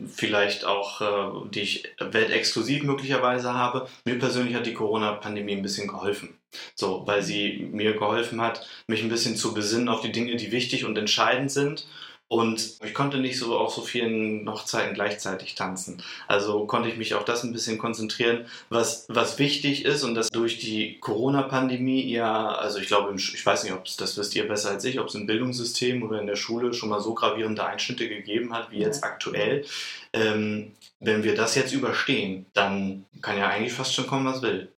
[0.08, 3.88] vielleicht auch, äh, die ich weltexklusiv möglicherweise habe.
[4.06, 6.38] Mir persönlich hat die Corona-Pandemie ein bisschen geholfen.
[6.76, 10.52] So, weil sie mir geholfen hat, mich ein bisschen zu besinnen auf die Dinge, die
[10.52, 11.88] wichtig und entscheidend sind
[12.30, 16.04] und ich konnte nicht so auf so vielen Hochzeiten gleichzeitig tanzen.
[16.28, 20.30] Also konnte ich mich auf das ein bisschen konzentrieren, was, was wichtig ist und das
[20.30, 24.48] durch die Corona-Pandemie ja, also ich glaube, ich weiß nicht, ob es, das wisst ihr
[24.48, 27.66] besser als ich, ob es im Bildungssystem oder in der Schule schon mal so gravierende
[27.66, 29.66] Einschnitte gegeben hat wie jetzt aktuell.
[30.12, 34.70] Ähm, wenn wir das jetzt überstehen, dann kann ja eigentlich fast schon kommen, was will.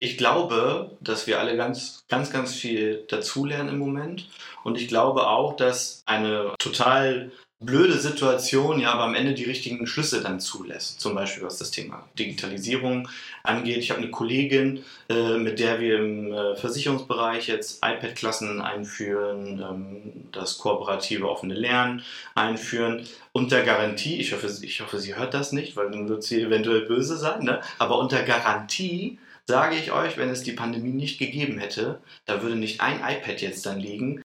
[0.00, 4.28] Ich glaube, dass wir alle ganz, ganz, ganz viel dazulernen im Moment.
[4.62, 7.30] Und ich glaube auch, dass eine total
[7.64, 11.00] blöde Situation ja aber am Ende die richtigen Schlüsse dann zulässt.
[11.00, 13.08] Zum Beispiel was das Thema Digitalisierung
[13.42, 13.78] angeht.
[13.78, 20.28] Ich habe eine Kollegin, äh, mit der wir im äh, Versicherungsbereich jetzt iPad-Klassen einführen, ähm,
[20.32, 22.02] das kooperative offene Lernen
[22.34, 23.06] einführen.
[23.32, 26.82] Unter Garantie, ich hoffe, ich hoffe, sie hört das nicht, weil dann wird sie eventuell
[26.82, 27.60] böse sein, ne?
[27.78, 32.56] aber unter Garantie, sage ich euch, wenn es die Pandemie nicht gegeben hätte, da würde
[32.56, 34.22] nicht ein iPad jetzt dann liegen.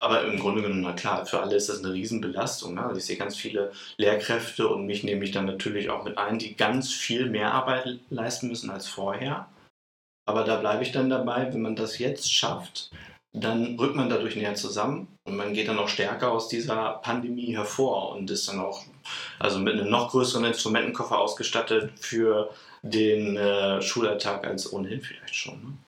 [0.00, 2.74] Aber im Grunde genommen, na klar, für alle ist das eine Riesenbelastung.
[2.74, 2.84] Ne?
[2.84, 6.40] Also ich sehe ganz viele Lehrkräfte und mich nehme ich dann natürlich auch mit ein,
[6.40, 9.48] die ganz viel mehr Arbeit leisten müssen als vorher.
[10.26, 12.90] Aber da bleibe ich dann dabei, wenn man das jetzt schafft,
[13.32, 17.54] dann rückt man dadurch näher zusammen und man geht dann auch stärker aus dieser Pandemie
[17.54, 18.82] hervor und ist dann auch
[19.38, 22.50] also mit einem noch größeren Instrumentenkoffer ausgestattet für
[22.82, 25.54] den äh, Schulalltag als ohnehin vielleicht schon.
[25.54, 25.78] Ne?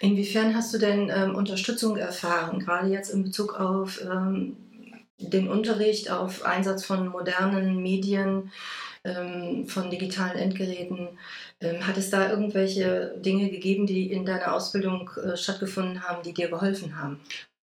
[0.00, 4.56] Inwiefern hast du denn ähm, Unterstützung erfahren, gerade jetzt in Bezug auf ähm,
[5.18, 8.50] den Unterricht, auf Einsatz von modernen Medien,
[9.04, 11.08] ähm, von digitalen Endgeräten?
[11.62, 16.34] Ähm, hat es da irgendwelche Dinge gegeben, die in deiner Ausbildung äh, stattgefunden haben, die
[16.34, 17.20] dir geholfen haben?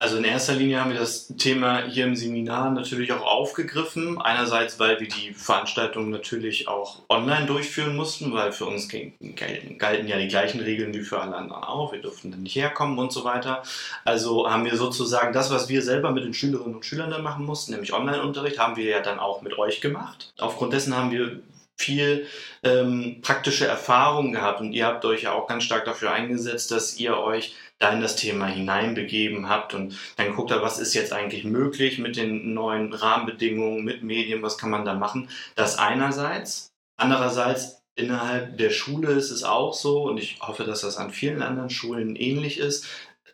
[0.02, 4.20] Also in erster Linie haben wir das Thema hier im Seminar natürlich auch aufgegriffen.
[4.20, 10.18] Einerseits, weil wir die Veranstaltung natürlich auch online durchführen mussten, weil für uns galten ja
[10.18, 11.92] die gleichen Regeln wie für alle anderen auch.
[11.92, 13.62] Wir durften dann nicht herkommen und so weiter.
[14.04, 17.46] Also haben wir sozusagen das, was wir selber mit den Schülerinnen und Schülern dann machen
[17.46, 20.32] mussten, nämlich Online-Unterricht, haben wir ja dann auch mit euch gemacht.
[20.36, 21.40] Aufgrund dessen haben wir
[21.78, 22.26] viel
[22.62, 26.96] ähm, praktische Erfahrung gehabt und ihr habt euch ja auch ganz stark dafür eingesetzt, dass
[26.98, 31.12] ihr euch da in das Thema hineinbegeben habt und dann guckt er, was ist jetzt
[31.12, 35.28] eigentlich möglich mit den neuen Rahmenbedingungen, mit Medien, was kann man da machen.
[35.56, 36.68] Das einerseits.
[36.96, 41.42] Andererseits innerhalb der Schule ist es auch so und ich hoffe, dass das an vielen
[41.42, 42.86] anderen Schulen ähnlich ist.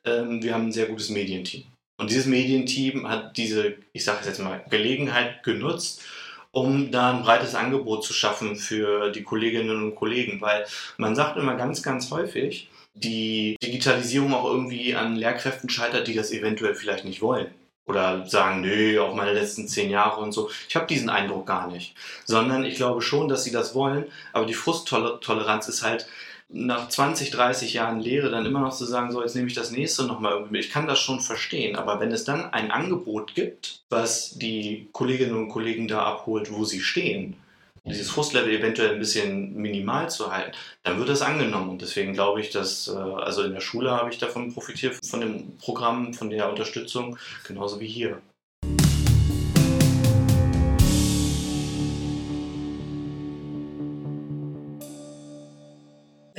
[0.05, 1.65] Ähm, wir haben ein sehr gutes Medienteam.
[2.01, 6.03] Und dieses Medienteam hat diese, ich sage jetzt mal, Gelegenheit genutzt,
[6.51, 11.37] um da ein breites Angebot zu schaffen für die Kolleginnen und Kollegen, weil man sagt
[11.37, 17.05] immer ganz, ganz häufig, die Digitalisierung auch irgendwie an Lehrkräften scheitert, die das eventuell vielleicht
[17.05, 17.49] nicht wollen.
[17.87, 20.51] Oder sagen, nö, auch meine letzten zehn Jahre und so.
[20.69, 21.95] Ich habe diesen Eindruck gar nicht.
[22.27, 26.07] Sondern ich glaube schon, dass sie das wollen, aber die Frusttoleranz ist halt
[26.51, 29.71] nach 20, 30 Jahren Lehre dann immer noch zu sagen, so jetzt nehme ich das
[29.71, 30.65] nächste nochmal irgendwie mit.
[30.65, 35.37] Ich kann das schon verstehen, aber wenn es dann ein Angebot gibt, was die Kolleginnen
[35.37, 37.37] und Kollegen da abholt, wo sie stehen,
[37.85, 41.71] dieses Frustlevel eventuell ein bisschen minimal zu halten, dann wird das angenommen.
[41.71, 45.21] Und deswegen glaube ich, dass, äh, also in der Schule habe ich davon profitiert, von
[45.21, 48.21] dem Programm, von der Unterstützung, genauso wie hier.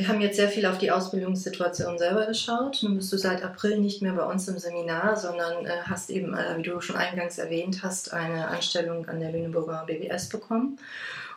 [0.10, 2.80] Haben jetzt sehr viel auf die Ausbildungssituation selber geschaut.
[2.82, 6.34] Nun bist du seit April nicht mehr bei uns im Seminar, sondern äh, hast eben,
[6.34, 10.80] äh, wie du schon eingangs erwähnt hast, eine Anstellung an der Lüneburger BWS bekommen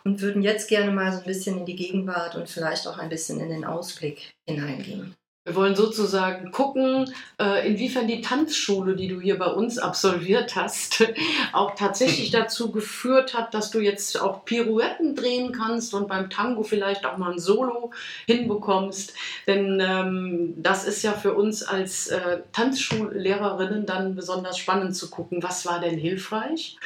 [0.05, 3.09] und würden jetzt gerne mal so ein bisschen in die Gegenwart und vielleicht auch ein
[3.09, 5.15] bisschen in den Ausblick hineingehen.
[5.45, 11.05] Wir wollen sozusagen gucken, äh, inwiefern die Tanzschule, die du hier bei uns absolviert hast,
[11.53, 16.63] auch tatsächlich dazu geführt hat, dass du jetzt auch Pirouetten drehen kannst und beim Tango
[16.63, 17.91] vielleicht auch mal ein Solo
[18.27, 19.15] hinbekommst.
[19.49, 25.43] Denn ähm, das ist ja für uns als äh, Tanzschullehrerinnen dann besonders spannend zu gucken,
[25.43, 26.77] was war denn hilfreich,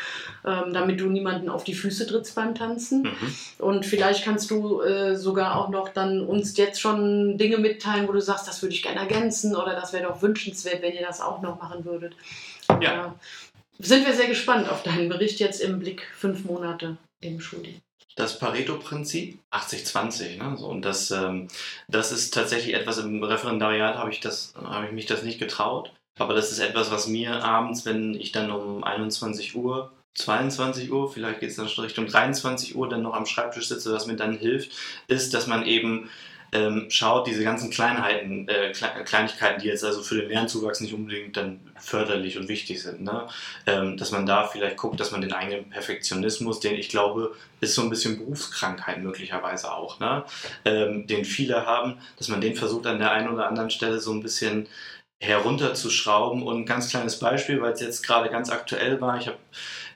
[0.47, 3.03] ähm, damit du niemanden auf die Füße trittst beim Tanzen.
[3.03, 3.35] Mhm.
[3.59, 8.13] Und vielleicht kannst du äh, sogar auch noch dann uns jetzt schon Dinge mitteilen, wo
[8.13, 11.21] du sagst, das würde ich gerne ergänzen oder das wäre doch wünschenswert, wenn ihr das
[11.21, 12.15] auch noch machen würdet.
[12.81, 13.07] Ja.
[13.07, 13.11] Äh,
[13.79, 17.83] sind wir sehr gespannt auf deinen Bericht jetzt im Blick fünf Monate im Schuldienst
[18.17, 20.39] das Pareto-Prinzip 80-20.
[20.39, 20.57] Ne?
[20.57, 21.49] So, und das, ähm,
[21.87, 25.93] das ist tatsächlich etwas im Referendariat, habe ich, hab ich mich das nicht getraut.
[26.19, 31.13] Aber das ist etwas, was mir abends, wenn ich dann um 21 Uhr, 22 Uhr,
[31.13, 34.17] vielleicht geht es dann schon Richtung 23 Uhr, dann noch am Schreibtisch sitze, was mir
[34.17, 34.73] dann hilft,
[35.09, 36.09] ist, dass man eben
[36.53, 41.37] ähm, schaut, diese ganzen Kleinheiten, äh, Kleinigkeiten, die jetzt also für den Lernzuwachs nicht unbedingt
[41.37, 43.29] dann förderlich und wichtig sind, ne?
[43.67, 47.75] ähm, dass man da vielleicht guckt, dass man den eigenen Perfektionismus, den ich glaube, ist
[47.75, 50.25] so ein bisschen Berufskrankheit möglicherweise auch, ne?
[50.65, 54.13] ähm, den viele haben, dass man den versucht an der einen oder anderen Stelle so
[54.13, 54.69] ein bisschen
[55.21, 56.43] herunterzuschrauben.
[56.43, 59.19] Und ein ganz kleines Beispiel, weil es jetzt gerade ganz aktuell war.
[59.19, 59.39] Ich habe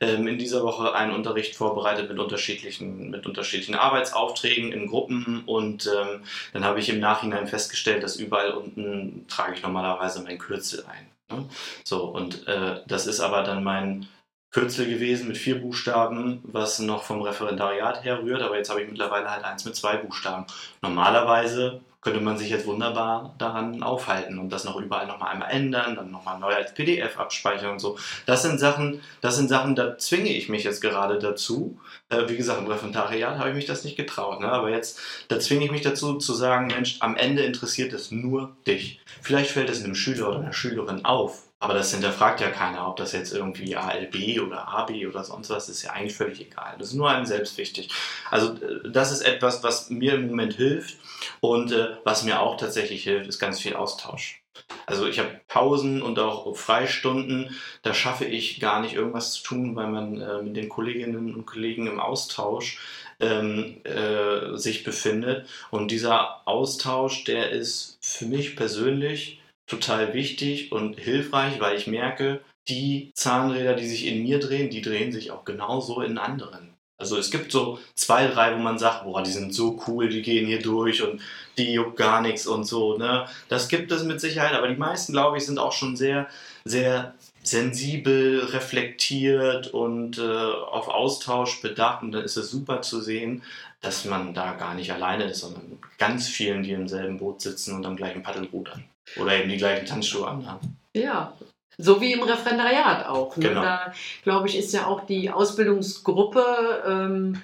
[0.00, 5.86] ähm, in dieser Woche einen Unterricht vorbereitet mit unterschiedlichen, mit unterschiedlichen Arbeitsaufträgen in Gruppen und
[5.86, 10.84] ähm, dann habe ich im Nachhinein festgestellt, dass überall unten trage ich normalerweise mein Kürzel
[10.86, 11.10] ein.
[11.30, 11.44] Ne?
[11.84, 14.08] So, und äh, das ist aber dann mein
[14.52, 19.30] Kürzel gewesen mit vier Buchstaben, was noch vom Referendariat herrührt, aber jetzt habe ich mittlerweile
[19.30, 20.46] halt eins mit zwei Buchstaben.
[20.82, 25.96] Normalerweise könnte man sich jetzt wunderbar daran aufhalten und das noch überall nochmal einmal ändern,
[25.96, 27.98] dann nochmal neu als PDF abspeichern und so.
[28.24, 31.78] Das sind Sachen, das sind Sachen, da zwinge ich mich jetzt gerade dazu.
[32.08, 34.50] Äh, wie gesagt, im Referendariat habe ich mich das nicht getraut, ne?
[34.50, 34.98] aber jetzt,
[35.28, 39.00] da zwinge ich mich dazu zu sagen, Mensch, am Ende interessiert es nur dich.
[39.20, 42.96] Vielleicht fällt es einem Schüler oder einer Schülerin auf, Aber das hinterfragt ja keiner, ob
[42.96, 46.76] das jetzt irgendwie ALB oder AB oder sonst was ist ja eigentlich völlig egal.
[46.78, 47.90] Das ist nur einem selbst wichtig.
[48.30, 50.96] Also äh, das ist etwas, was mir im Moment hilft
[51.40, 54.42] und äh, was mir auch tatsächlich hilft, ist ganz viel Austausch.
[54.86, 59.76] Also ich habe Pausen und auch Freistunden, da schaffe ich gar nicht irgendwas zu tun,
[59.76, 62.78] weil man äh, mit den Kolleginnen und Kollegen im Austausch
[63.20, 65.46] ähm, äh, sich befindet.
[65.70, 69.39] Und dieser Austausch, der ist für mich persönlich
[69.70, 74.82] total wichtig und hilfreich, weil ich merke, die Zahnräder, die sich in mir drehen, die
[74.82, 76.74] drehen sich auch genauso in anderen.
[76.98, 80.20] Also es gibt so zwei, drei, wo man sagt, boah, die sind so cool, die
[80.20, 81.22] gehen hier durch und
[81.56, 82.98] die juckt gar nichts und so.
[82.98, 83.26] Ne?
[83.48, 86.28] Das gibt es mit Sicherheit, aber die meisten, glaube ich, sind auch schon sehr,
[86.64, 87.14] sehr
[87.50, 92.02] sensibel, reflektiert und äh, auf Austausch bedacht.
[92.02, 93.42] Und dann ist es super zu sehen,
[93.80, 97.40] dass man da gar nicht alleine ist, sondern mit ganz vielen, die im selben Boot
[97.40, 98.84] sitzen und am gleichen Paddel rudern.
[99.16, 100.76] Oder eben die gleichen Tanzschuhe anhaben.
[100.94, 101.34] Ja,
[101.78, 103.36] so wie im Referendariat auch.
[103.36, 103.48] Ne?
[103.48, 103.62] Genau.
[103.62, 103.92] Da,
[104.22, 107.42] glaube ich, ist ja auch die Ausbildungsgruppe, ähm,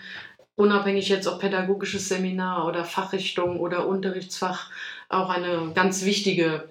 [0.57, 4.71] unabhängig jetzt ob pädagogisches Seminar oder Fachrichtung oder Unterrichtsfach,
[5.09, 6.69] auch eine ganz wichtige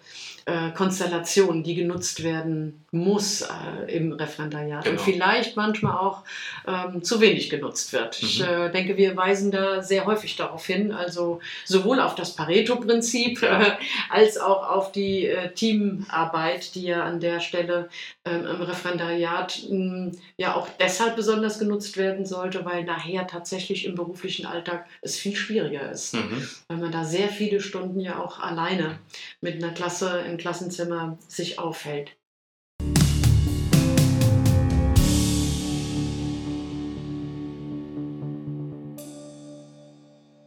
[0.47, 4.95] äh, Konstellation, die genutzt werden muss äh, im Referendariat Genau.
[4.95, 6.23] und vielleicht manchmal auch
[6.67, 8.21] ähm, zu wenig genutzt wird.
[8.21, 8.45] Ich Mhm.
[8.45, 13.61] äh, denke, wir weisen da sehr häufig darauf hin, also sowohl auf das Pareto-Prinzip Ja.
[13.63, 13.71] äh,
[14.09, 17.89] als auch auf die äh, Teamarbeit, die ja an der Stelle
[18.25, 23.95] ähm, im Referendariat mh, ja auch deshalb besonders genutzt werden sollte, weil nachher tatsächlich im
[23.95, 26.47] beruflichen Alltag es viel schwieriger ist Mhm.
[26.67, 28.99] weil man da sehr viele Stunden ja auch alleine
[29.41, 32.17] mit einer Klasse im Klassenzimmer sich aufhält.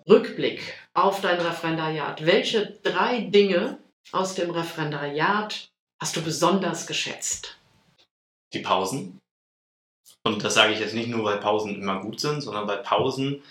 [0.07, 2.25] Rückblick auf dein Referendariat.
[2.25, 3.79] Welche drei Dinge
[4.13, 5.71] aus dem Referendariat
[6.01, 7.59] hast du besonders geschätzt?
[8.53, 9.19] Die Pausen.
[10.23, 13.43] Und das sage ich jetzt nicht nur, weil Pausen immer gut sind, sondern weil Pausen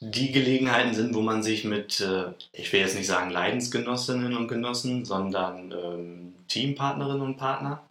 [0.00, 4.48] die Gelegenheiten sind, wo man sich mit, äh, ich will jetzt nicht sagen Leidensgenossinnen und
[4.48, 7.82] Genossen, sondern ähm, Teampartnerinnen und Partner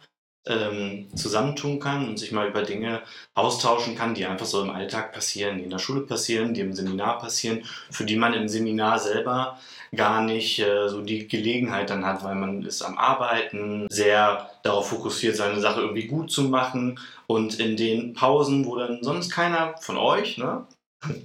[0.46, 3.02] ähm, zusammentun kann und sich mal über Dinge
[3.34, 6.72] austauschen kann, die einfach so im Alltag passieren, die in der Schule passieren, die im
[6.72, 9.58] Seminar passieren, für die man im Seminar selber
[9.94, 14.88] gar nicht äh, so die Gelegenheit dann hat, weil man ist am Arbeiten, sehr darauf
[14.88, 19.76] fokussiert, seine Sache irgendwie gut zu machen und in den Pausen, wo dann sonst keiner
[19.78, 20.66] von euch, ne,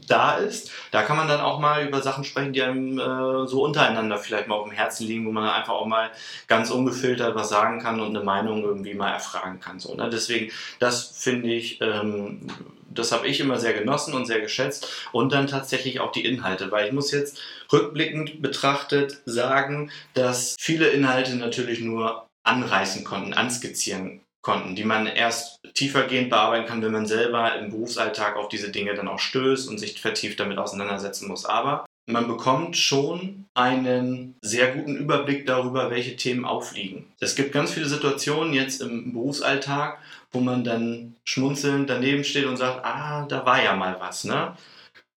[0.08, 3.64] da ist, da kann man dann auch mal über Sachen sprechen, die einem äh, so
[3.64, 6.12] untereinander vielleicht mal auf dem Herzen liegen, wo man einfach auch mal
[6.48, 9.80] ganz ungefiltert was sagen kann und eine Meinung irgendwie mal erfragen kann.
[9.80, 10.10] So, ne?
[10.10, 12.48] Deswegen, das finde ich, ähm,
[12.90, 15.08] das habe ich immer sehr genossen und sehr geschätzt.
[15.12, 17.40] Und dann tatsächlich auch die Inhalte, weil ich muss jetzt
[17.72, 25.60] rückblickend betrachtet sagen, dass viele Inhalte natürlich nur anreißen konnten, anskizzieren konnten, die man erst
[25.74, 29.78] tiefergehend bearbeiten kann, wenn man selber im Berufsalltag auf diese Dinge dann auch stößt und
[29.78, 31.46] sich vertieft damit auseinandersetzen muss.
[31.46, 37.06] Aber man bekommt schon einen sehr guten Überblick darüber, welche Themen aufliegen.
[37.20, 40.00] Es gibt ganz viele Situationen jetzt im Berufsalltag,
[40.32, 44.56] wo man dann schmunzelnd daneben steht und sagt, ah, da war ja mal was, ne?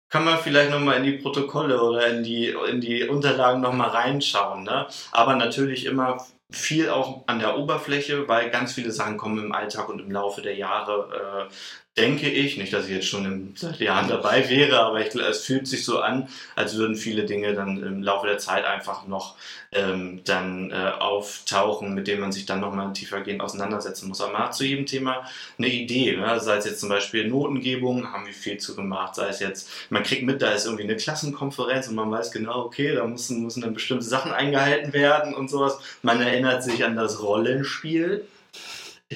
[0.09, 4.63] Kann man vielleicht nochmal in die Protokolle oder in die, in die Unterlagen nochmal reinschauen,
[4.63, 4.87] ne?
[5.11, 9.89] Aber natürlich immer viel auch an der Oberfläche, weil ganz viele Sachen kommen im Alltag
[9.89, 11.53] und im Laufe der Jahre, äh,
[11.95, 15.67] denke ich, nicht, dass ich jetzt schon seit Jahren dabei wäre, aber ich, es fühlt
[15.67, 19.35] sich so an, als würden viele Dinge dann im Laufe der Zeit einfach noch
[19.71, 24.21] ähm, dann äh, auftauchen, mit denen man sich dann nochmal tiefergehend auseinandersetzen muss.
[24.21, 25.27] Aber man hat zu jedem Thema
[25.59, 26.39] eine Idee, ne?
[26.39, 30.01] sei es jetzt zum Beispiel Notengebung, haben wir viel zu gemacht, sei es jetzt, man
[30.01, 33.61] kriegt mit, da ist irgendwie eine Klassenkonferenz und man weiß genau, okay, da müssen, müssen
[33.61, 35.77] dann bestimmte Sachen eingehalten werden und sowas.
[36.01, 38.25] Man erinnert sich an das Rollenspiel,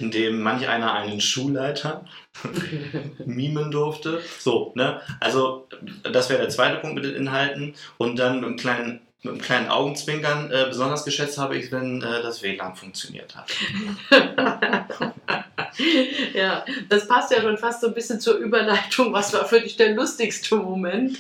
[0.02, 2.06] in dem manch einer einen Schulleiter
[3.26, 4.22] mimen durfte.
[4.40, 5.02] So, ne?
[5.20, 5.68] Also,
[6.04, 7.76] das wäre der zweite Punkt mit den Inhalten.
[7.98, 12.02] Und dann mit einem kleinen, mit einem kleinen Augenzwinkern äh, besonders geschätzt habe ich, wenn
[12.02, 13.52] äh, das WLAN funktioniert hat.
[16.34, 19.14] ja, das passt ja schon fast so ein bisschen zur Überleitung.
[19.14, 21.18] Was war für dich der lustigste Moment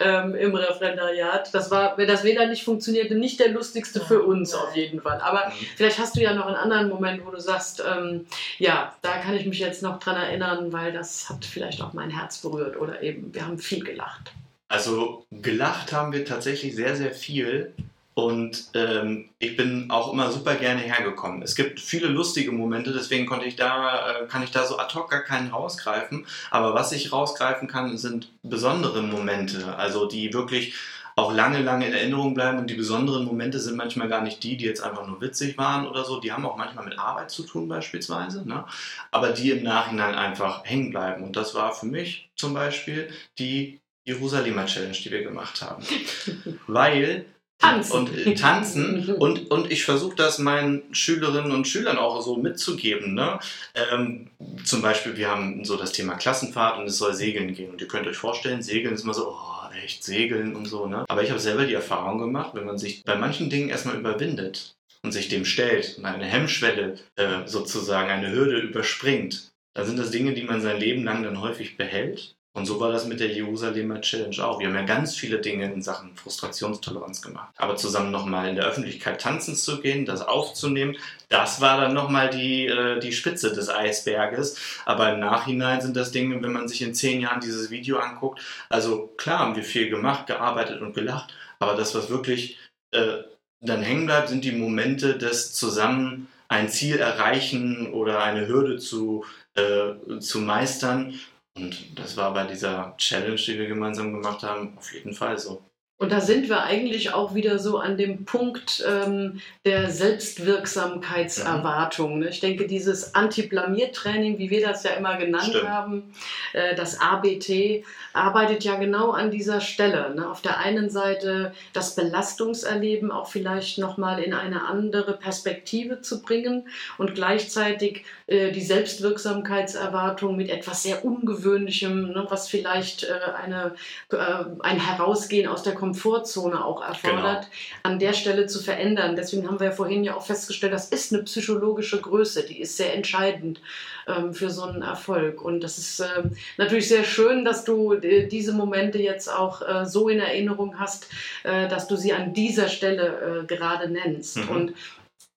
[0.00, 1.52] ähm, im Referendariat?
[1.54, 5.20] Das war, wenn das WLAN nicht funktionierte, nicht der lustigste für uns auf jeden Fall.
[5.20, 8.26] Aber vielleicht hast du ja noch einen anderen Moment, wo du sagst, ähm,
[8.58, 12.10] ja, da kann ich mich jetzt noch dran erinnern, weil das hat vielleicht auch mein
[12.10, 14.32] Herz berührt oder eben, wir haben viel gelacht.
[14.68, 17.72] Also gelacht haben wir tatsächlich sehr, sehr viel.
[18.14, 21.42] Und ähm, ich bin auch immer super gerne hergekommen.
[21.42, 24.94] Es gibt viele lustige Momente, deswegen konnte ich da, äh, kann ich da so ad
[24.94, 26.24] hoc gar keinen rausgreifen.
[26.50, 30.74] Aber was ich rausgreifen kann, sind besondere Momente, also die wirklich
[31.16, 32.58] auch lange, lange in Erinnerung bleiben.
[32.58, 35.86] Und die besonderen Momente sind manchmal gar nicht die, die jetzt einfach nur witzig waren
[35.86, 36.20] oder so.
[36.20, 38.48] Die haben auch manchmal mit Arbeit zu tun beispielsweise.
[38.48, 38.64] Ne?
[39.10, 41.22] Aber die im Nachhinein einfach hängen bleiben.
[41.24, 43.08] Und das war für mich zum Beispiel
[43.38, 45.84] die Jerusalemer Challenge, die wir gemacht haben.
[46.66, 47.26] Weil
[47.58, 47.92] Tanzen.
[47.92, 53.14] und äh, tanzen und, und ich versuche das meinen Schülerinnen und Schülern auch so mitzugeben.
[53.14, 53.38] Ne?
[53.74, 54.30] Ähm,
[54.64, 57.70] zum Beispiel, wir haben so das Thema Klassenfahrt und es soll segeln gehen.
[57.70, 60.86] Und ihr könnt euch vorstellen, segeln ist immer so, oh, echt segeln und so.
[60.86, 61.04] Ne?
[61.08, 64.76] Aber ich habe selber die Erfahrung gemacht, wenn man sich bei manchen Dingen erstmal überwindet
[65.02, 70.10] und sich dem stellt und eine Hemmschwelle äh, sozusagen, eine Hürde überspringt, dann sind das
[70.10, 73.32] Dinge, die man sein Leben lang dann häufig behält und so war das mit der
[73.32, 74.60] Jerusalemer Challenge auch.
[74.60, 77.52] Wir haben ja ganz viele Dinge in Sachen Frustrationstoleranz gemacht.
[77.56, 80.96] Aber zusammen nochmal in der Öffentlichkeit tanzen zu gehen, das aufzunehmen,
[81.28, 84.56] das war dann nochmal die, äh, die Spitze des Eisberges.
[84.86, 88.40] Aber im Nachhinein sind das Dinge, wenn man sich in zehn Jahren dieses Video anguckt,
[88.68, 92.60] also klar haben wir viel gemacht, gearbeitet und gelacht, aber das, was wirklich
[92.92, 93.24] äh,
[93.60, 99.24] dann hängen bleibt, sind die Momente des zusammen ein Ziel erreichen oder eine Hürde zu,
[99.56, 101.18] äh, zu meistern
[101.56, 105.62] und das war bei dieser Challenge, die wir gemeinsam gemacht haben, auf jeden Fall so.
[105.96, 112.18] Und da sind wir eigentlich auch wieder so an dem Punkt ähm, der Selbstwirksamkeitserwartung.
[112.18, 112.30] Ne?
[112.30, 115.68] Ich denke, dieses Anti-Blamier-Training, wie wir das ja immer genannt Stimmt.
[115.68, 116.12] haben,
[116.52, 120.12] äh, das ABT, arbeitet ja genau an dieser Stelle.
[120.16, 120.28] Ne?
[120.28, 126.66] Auf der einen Seite das Belastungserleben auch vielleicht nochmal in eine andere Perspektive zu bringen
[126.98, 132.26] und gleichzeitig äh, die Selbstwirksamkeitserwartung mit etwas sehr Ungewöhnlichem, ne?
[132.28, 133.76] was vielleicht äh, eine,
[134.10, 134.16] äh,
[134.58, 137.82] ein Herausgehen aus der Komfortzone auch erfordert, Genau.
[137.82, 139.16] an der Stelle zu verändern.
[139.16, 142.78] Deswegen haben wir ja vorhin ja auch festgestellt, das ist eine psychologische Größe, die ist
[142.78, 143.60] sehr entscheidend
[144.06, 145.42] ähm, für so einen Erfolg.
[145.42, 149.84] Und das ist ähm, natürlich sehr schön, dass du äh, diese Momente jetzt auch äh,
[149.84, 151.08] so in Erinnerung hast,
[151.42, 154.38] äh, dass du sie an dieser Stelle äh, gerade nennst.
[154.38, 154.48] Mhm.
[154.48, 154.74] Und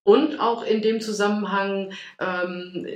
[0.07, 2.87] und auch in dem Zusammenhang ähm,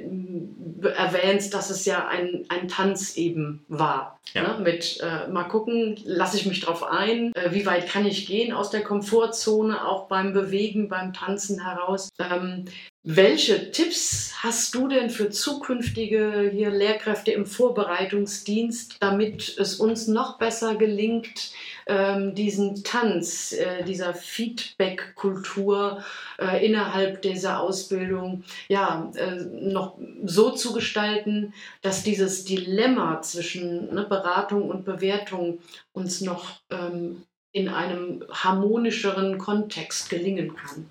[0.96, 4.18] erwähnst, dass es ja ein, ein Tanz eben war.
[4.34, 4.44] Ja.
[4.44, 4.64] Ne?
[4.64, 8.54] Mit äh, mal gucken, lasse ich mich drauf ein, äh, wie weit kann ich gehen
[8.54, 12.12] aus der Komfortzone, auch beim Bewegen, beim Tanzen heraus.
[12.18, 12.64] Ähm,
[13.04, 20.38] welche Tipps hast du denn für zukünftige hier Lehrkräfte im Vorbereitungsdienst, damit es uns noch
[20.38, 21.52] besser gelingt,
[21.88, 26.04] ähm, diesen Tanz, äh, dieser Feedback-Kultur
[26.38, 34.06] äh, innerhalb dieser Ausbildung ja, äh, noch so zu gestalten, dass dieses Dilemma zwischen ne,
[34.08, 35.58] Beratung und Bewertung
[35.94, 40.86] uns noch ähm, in einem harmonischeren Kontext gelingen kann?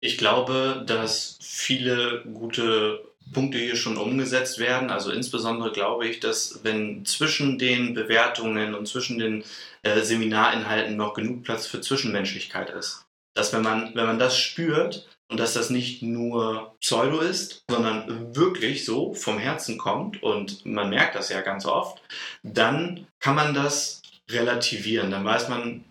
[0.00, 4.90] Ich glaube, dass viele gute Punkte hier schon umgesetzt werden.
[4.90, 9.44] Also insbesondere glaube ich, dass wenn zwischen den Bewertungen und zwischen den
[9.82, 13.04] äh, Seminarinhalten noch genug Platz für Zwischenmenschlichkeit ist.
[13.34, 18.34] Dass wenn man, wenn man das spürt und dass das nicht nur Pseudo ist, sondern
[18.36, 22.00] wirklich so vom Herzen kommt und man merkt das ja ganz oft,
[22.42, 25.10] dann kann man das relativieren.
[25.10, 25.84] Dann weiß man,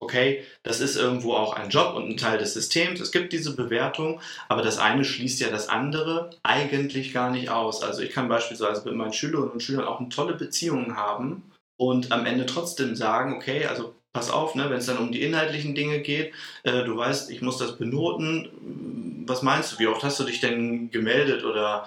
[0.00, 3.00] okay, das ist irgendwo auch ein Job und ein Teil des Systems.
[3.00, 7.82] Es gibt diese Bewertung, aber das eine schließt ja das andere eigentlich gar nicht aus.
[7.82, 12.12] Also ich kann beispielsweise mit meinen Schülerinnen und Schülern auch eine tolle Beziehung haben und
[12.12, 15.74] am Ende trotzdem sagen, okay, also pass auf, ne, wenn es dann um die inhaltlichen
[15.74, 16.32] Dinge geht,
[16.62, 19.24] äh, du weißt, ich muss das benoten.
[19.26, 21.86] Was meinst du, wie oft hast du dich denn gemeldet oder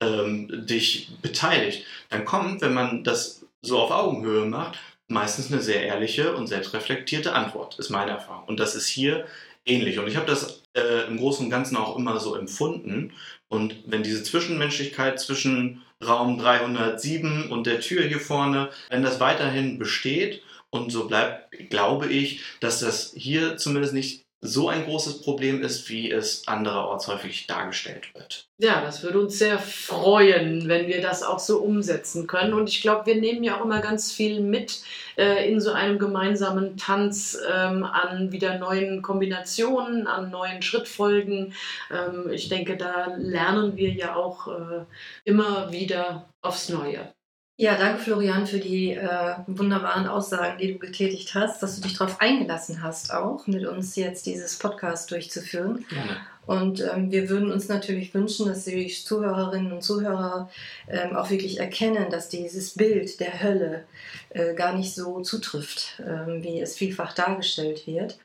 [0.00, 1.86] ähm, dich beteiligt?
[2.10, 4.78] Dann kommt, wenn man das so auf Augenhöhe macht,
[5.10, 8.46] meistens eine sehr ehrliche und selbstreflektierte Antwort, ist meine Erfahrung.
[8.46, 9.26] Und das ist hier
[9.66, 9.98] ähnlich.
[9.98, 13.12] Und ich habe das äh, im Großen und Ganzen auch immer so empfunden.
[13.48, 19.78] Und wenn diese Zwischenmenschlichkeit zwischen Raum 307 und der Tür hier vorne, wenn das weiterhin
[19.78, 25.62] besteht und so bleibt, glaube ich, dass das hier zumindest nicht so ein großes Problem
[25.62, 28.46] ist, wie es andererorts häufig dargestellt wird.
[28.58, 32.54] Ja, das würde uns sehr freuen, wenn wir das auch so umsetzen können.
[32.54, 34.82] Und ich glaube, wir nehmen ja auch immer ganz viel mit
[35.16, 41.54] äh, in so einem gemeinsamen Tanz ähm, an wieder neuen Kombinationen, an neuen Schrittfolgen.
[41.90, 44.84] Ähm, ich denke, da lernen wir ja auch äh,
[45.24, 47.12] immer wieder aufs Neue.
[47.60, 51.94] Ja, danke Florian für die äh, wunderbaren Aussagen, die du getätigt hast, dass du dich
[51.94, 55.84] darauf eingelassen hast, auch mit uns jetzt dieses Podcast durchzuführen.
[55.90, 56.16] Gerne.
[56.46, 60.48] Und ähm, wir würden uns natürlich wünschen, dass die Zuhörerinnen und Zuhörer
[60.88, 63.84] ähm, auch wirklich erkennen, dass dieses Bild der Hölle
[64.30, 68.18] äh, gar nicht so zutrifft, ähm, wie es vielfach dargestellt wird.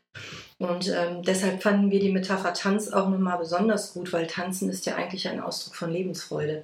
[0.59, 4.85] Und ähm, deshalb fanden wir die Metapher Tanz auch nochmal besonders gut, weil Tanzen ist
[4.85, 6.63] ja eigentlich ein Ausdruck von Lebensfreude.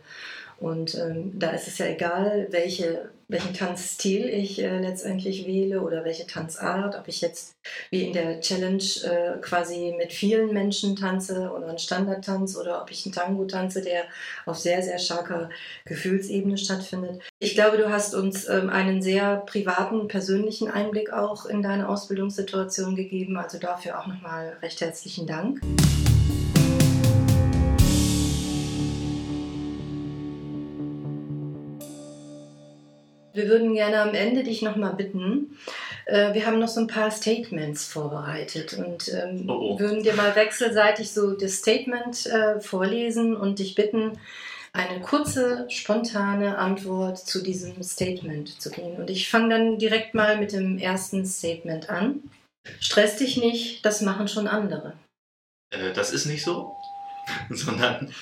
[0.62, 6.03] Und ähm, da ist es ja egal, welche welchen Tanzstil ich äh, letztendlich wähle oder
[6.03, 7.55] welche Tanzart, ob ich jetzt
[7.89, 12.91] wie in der Challenge äh, quasi mit vielen Menschen tanze oder einen Standardtanz oder ob
[12.91, 14.03] ich einen Tango tanze, der
[14.45, 15.49] auf sehr, sehr starker
[15.86, 17.22] Gefühlsebene stattfindet.
[17.39, 22.95] Ich glaube, du hast uns ähm, einen sehr privaten, persönlichen Einblick auch in deine Ausbildungssituation
[22.95, 23.38] gegeben.
[23.38, 25.62] Also dafür auch nochmal recht herzlichen Dank.
[33.34, 35.57] Wir würden gerne am Ende dich nochmal bitten.
[36.05, 39.79] Äh, wir haben noch so ein paar Statements vorbereitet und ähm, oh oh.
[39.79, 44.17] würden dir mal wechselseitig so das Statement äh, vorlesen und dich bitten,
[44.73, 48.97] eine kurze, spontane Antwort zu diesem Statement zu geben.
[48.97, 52.23] Und ich fange dann direkt mal mit dem ersten Statement an.
[52.79, 54.93] Stress dich nicht, das machen schon andere.
[55.71, 56.75] Äh, das ist nicht so.
[57.49, 58.13] sondern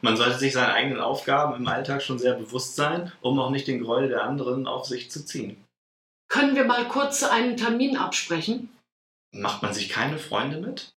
[0.00, 3.66] man sollte sich seinen eigenen Aufgaben im Alltag schon sehr bewusst sein, um auch nicht
[3.66, 5.64] den Gräuel der anderen auf sich zu ziehen.
[6.28, 8.68] Können wir mal kurz einen Termin absprechen?
[9.32, 10.92] Macht man sich keine Freunde mit?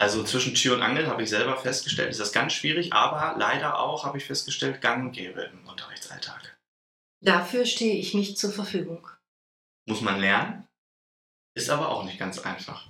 [0.00, 3.78] Also zwischen Tür und Angel habe ich selber festgestellt, ist das ganz schwierig, aber leider
[3.78, 6.58] auch habe ich festgestellt, gang und gäbe im Unterrichtsalltag.
[7.22, 9.06] Dafür stehe ich nicht zur Verfügung.
[9.86, 10.66] Muss man lernen,
[11.54, 12.88] ist aber auch nicht ganz einfach.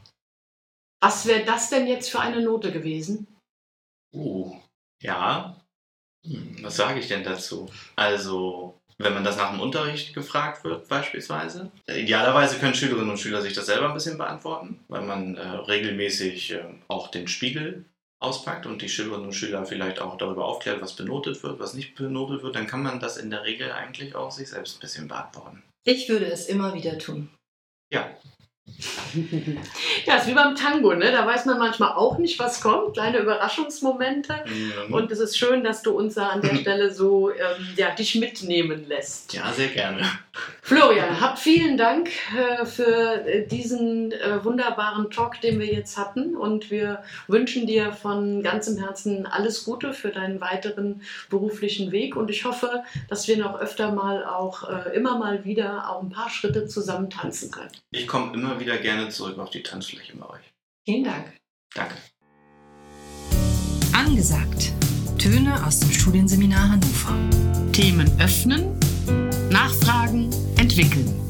[1.02, 3.26] Was wäre das denn jetzt für eine Note gewesen?
[4.12, 4.56] Uh,
[5.02, 5.56] ja.
[6.26, 7.70] Hm, was sage ich denn dazu?
[7.96, 11.70] Also, wenn man das nach dem Unterricht gefragt wird, beispielsweise.
[11.88, 16.52] Idealerweise können Schülerinnen und Schüler sich das selber ein bisschen beantworten, weil man äh, regelmäßig
[16.52, 17.86] äh, auch den Spiegel
[18.22, 21.94] auspackt und die Schülerinnen und Schüler vielleicht auch darüber aufklärt, was benotet wird, was nicht
[21.94, 25.08] benotet wird, dann kann man das in der Regel eigentlich auch sich selbst ein bisschen
[25.08, 25.62] beantworten.
[25.84, 27.30] Ich würde es immer wieder tun.
[27.90, 28.14] Ja,
[30.06, 31.10] ja, ist wie beim Tango, ne?
[31.10, 32.94] Da weiß man manchmal auch nicht, was kommt.
[32.94, 34.44] Kleine Überraschungsmomente.
[34.46, 34.94] Mhm.
[34.94, 38.14] Und es ist schön, dass du uns da an der Stelle so ähm, ja, dich
[38.14, 39.32] mitnehmen lässt.
[39.32, 40.02] Ja, sehr gerne.
[40.62, 46.36] Florian, hab vielen Dank äh, für äh, diesen äh, wunderbaren Talk, den wir jetzt hatten.
[46.36, 52.16] Und wir wünschen dir von ganzem Herzen alles Gute für deinen weiteren beruflichen Weg.
[52.16, 56.10] Und ich hoffe, dass wir noch öfter mal auch äh, immer mal wieder auch ein
[56.10, 57.70] paar Schritte zusammen tanzen können.
[57.90, 60.44] Ich komme immer wieder gerne zurück auf die Tanzfläche bei euch.
[60.84, 61.32] Vielen Dank.
[61.74, 61.94] Danke.
[63.92, 64.72] Angesagt.
[65.18, 67.14] Töne aus dem Studienseminar Hannover.
[67.72, 68.78] Themen öffnen,
[69.50, 71.29] nachfragen, entwickeln.